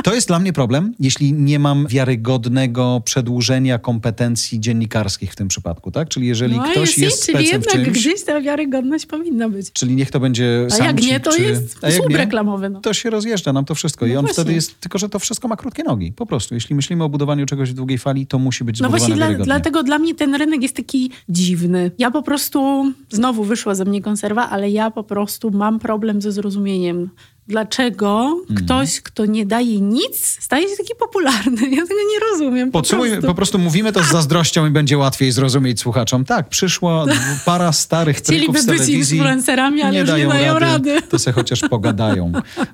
To 0.05 0.15
jest 0.15 0.29
dla 0.29 0.39
mnie 0.39 0.53
problem, 0.53 0.95
jeśli 1.01 1.33
nie 1.33 1.59
mam 1.59 1.87
wiarygodnego 1.87 3.03
przedłużenia 3.05 3.79
kompetencji 3.79 4.61
dziennikarskich 4.61 5.33
w 5.33 5.37
tym 5.37 5.49
przypadku, 5.49 5.91
tak? 5.91 6.09
Czyli 6.09 6.27
jeżeli 6.27 6.57
no, 6.57 6.63
ktoś 6.63 6.99
jest, 6.99 6.99
jest 6.99 7.27
czyli 7.27 7.49
jednak 7.49 7.71
czymś, 7.71 7.89
gdzieś 7.89 8.25
ta 8.25 8.41
wiarygodność 8.41 9.07
powinna 9.07 9.49
być. 9.49 9.73
Czyli 9.73 9.95
niech 9.97 10.11
to 10.11 10.21
będzie 10.21 10.67
A 10.81 10.85
jak 10.85 11.03
nie, 11.03 11.21
to 11.21 11.33
czy, 11.33 11.43
jest 11.43 11.79
słup 11.97 12.15
reklamowy. 12.15 12.71
No. 12.71 12.81
To 12.81 12.95
się 12.95 13.11
rozjeżdża 13.11 13.53
nam 13.53 13.65
to 13.65 13.75
wszystko. 13.75 14.07
No 14.07 14.13
I 14.13 14.17
on 14.17 14.25
właśnie. 14.25 14.43
wtedy 14.43 14.55
jest, 14.55 14.81
tylko 14.81 14.99
że 14.99 15.09
to 15.09 15.19
wszystko 15.19 15.49
ma 15.49 15.57
krótkie 15.57 15.85
nogi. 15.85 16.13
Po 16.13 16.27
prostu. 16.27 16.55
Jeśli 16.55 16.75
myślimy 16.75 17.05
o 17.05 17.09
budowaniu 17.09 17.47
czegoś 17.47 17.71
w 17.71 17.75
długiej 17.75 17.99
fali, 17.99 18.27
to 18.27 18.39
musi 18.39 18.65
być 18.65 18.81
No 18.81 18.89
właśnie, 18.89 19.15
dla, 19.15 19.35
dlatego 19.35 19.83
dla 19.83 19.99
mnie 19.99 20.15
ten 20.15 20.35
rynek 20.35 20.63
jest 20.63 20.77
taki 20.77 21.11
dziwny. 21.29 21.91
Ja 21.99 22.11
po 22.11 22.23
prostu, 22.23 22.93
znowu 23.11 23.45
wyszła 23.45 23.75
ze 23.75 23.85
mnie 23.85 24.03
konserwa, 24.03 24.51
ale 24.51 24.71
ja 24.71 24.91
po 24.91 25.05
prostu 25.05 25.51
mam 25.51 25.79
problem 25.79 26.23
ze 26.23 26.33
zrozumieniem 26.33 27.11
dlaczego 27.49 28.41
mm. 28.51 28.65
ktoś, 28.65 29.01
kto 29.01 29.27
nie 29.27 29.47
daje 29.47 29.81
nic, 29.81 30.39
staje 30.41 30.69
się 30.69 30.77
taki 30.77 30.95
popularny. 30.99 31.71
Ja 31.75 31.83
tego 31.83 32.01
nie 32.13 32.31
rozumiem. 32.31 32.71
Po 32.71 32.83
prostu. 32.83 33.27
po 33.27 33.35
prostu 33.35 33.59
mówimy 33.59 33.93
to 33.93 34.03
z 34.03 34.07
zazdrością 34.07 34.67
i 34.67 34.71
będzie 34.71 34.99
łatwiej 34.99 35.33
zrozumieć 35.33 35.81
słuchaczom. 35.81 36.25
Tak, 36.25 36.49
przyszła 36.49 37.05
para 37.45 37.73
starych 37.73 38.21
trików 38.21 38.59
z 38.59 38.67
telewizji. 38.67 38.99
być 38.99 39.11
influencerami, 39.11 39.83
ale 39.83 39.93
nie 39.93 40.05
dają, 40.05 40.27
nie 40.27 40.33
dają 40.33 40.59
rady. 40.59 40.95
rady. 40.95 41.07
To 41.09 41.19
se 41.19 41.33
chociaż 41.33 41.61
pogadają. 41.71 42.33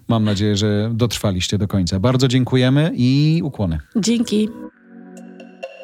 Mam 0.08 0.24
nadzieję, 0.24 0.56
że 0.56 0.90
dotrwaliście 0.94 1.58
do 1.58 1.68
końca. 1.68 2.00
Bardzo 2.00 2.28
dziękujemy 2.28 2.90
i 2.94 3.40
ukłony. 3.44 3.78
Dzięki. 3.96 4.48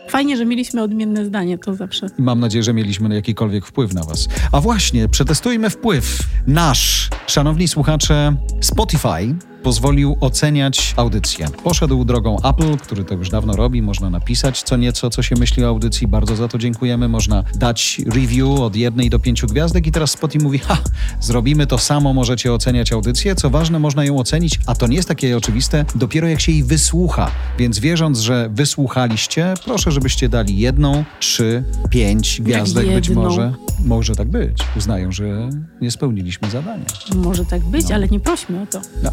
Fajnie, 0.09 0.37
że 0.37 0.47
mieliśmy 0.47 0.83
odmienne 0.83 1.25
zdanie, 1.25 1.59
to 1.59 1.75
zawsze. 1.75 2.07
Mam 2.19 2.41
nadzieję, 2.41 2.63
że 2.63 2.75
mieliśmy 2.75 3.15
jakikolwiek 3.15 3.67
wpływ 3.67 3.95
na 3.95 4.05
Was. 4.05 4.29
A 4.53 4.61
właśnie, 4.61 5.09
przetestujmy 5.09 5.71
wpływ 5.71 6.19
nasz, 6.47 7.11
szanowni 7.27 7.69
słuchacze, 7.69 8.37
Spotify 8.61 9.35
pozwolił 9.67 10.17
oceniać 10.21 10.95
audycję. 10.97 11.47
Poszedł 11.65 12.05
drogą 12.05 12.37
Apple, 12.45 12.77
który 12.77 13.05
to 13.05 13.15
już 13.15 13.31
dawno 13.31 13.57
robi. 13.57 13.83
Można 13.83 14.11
napisać 14.11 14.63
co 14.63 14.77
nieco, 14.77 15.11
co 15.11 15.23
się 15.23 15.37
myśli 15.37 15.65
o 15.65 15.69
audycji. 15.69 16.07
Bardzo 16.07 16.37
za 16.37 16.49
to 16.49 16.59
dziękujemy. 16.59 17.09
Można 17.09 17.45
dać 17.55 18.01
review 18.15 18.61
od 18.61 18.77
jednej 18.77 19.11
do 19.11 19.19
pięciu 19.19 19.47
gwiazdek 19.47 19.87
i 19.87 19.93
teraz 19.93 20.11
Spotify 20.11 20.45
mówi, 20.45 20.59
ha, 20.59 20.79
zrobimy 21.21 21.67
to 21.67 21.79
samo, 21.79 22.13
możecie 22.13 22.53
oceniać 22.53 22.93
audycję. 22.93 23.35
Co 23.35 23.51
ważne, 23.51 23.79
można 23.79 24.05
ją 24.05 24.19
ocenić, 24.19 24.61
a 24.67 24.75
to 24.75 24.87
nie 24.87 24.97
jest 24.97 25.09
takie 25.09 25.37
oczywiste, 25.37 25.85
dopiero 25.95 26.29
jak 26.29 26.41
się 26.41 26.53
jej 26.53 26.65
wysłucha. 26.65 27.31
Więc 27.59 27.79
wierząc, 27.79 28.19
że 28.19 28.49
wysłuchaliście, 28.53 29.55
proszę, 29.65 29.93
żebyście 29.93 30.29
dali 30.29 30.59
jedną, 30.59 31.05
trzy, 31.21 31.65
pięć 31.91 32.41
gwiazdek 32.43 32.89
być 32.89 33.11
może. 33.11 33.53
Może 33.85 34.15
tak 34.15 34.29
być. 34.29 34.59
Uznają, 34.77 35.13
że 35.13 35.49
nie 35.81 35.91
spełniliśmy 35.91 36.51
zadania. 36.51 36.85
Może 37.17 37.45
tak 37.45 37.63
być, 37.63 37.89
no. 37.89 37.95
ale 37.95 38.09
nie 38.09 38.21
prośmy 38.21 38.63
o 38.63 38.67
to. 38.67 38.81
No. 39.03 39.11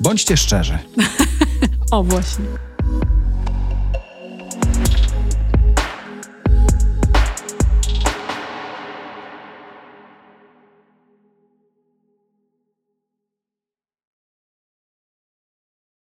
Bądźcie 0.00 0.36
szczerzy. 0.36 0.78
o, 1.90 2.02
właśnie. 2.04 2.44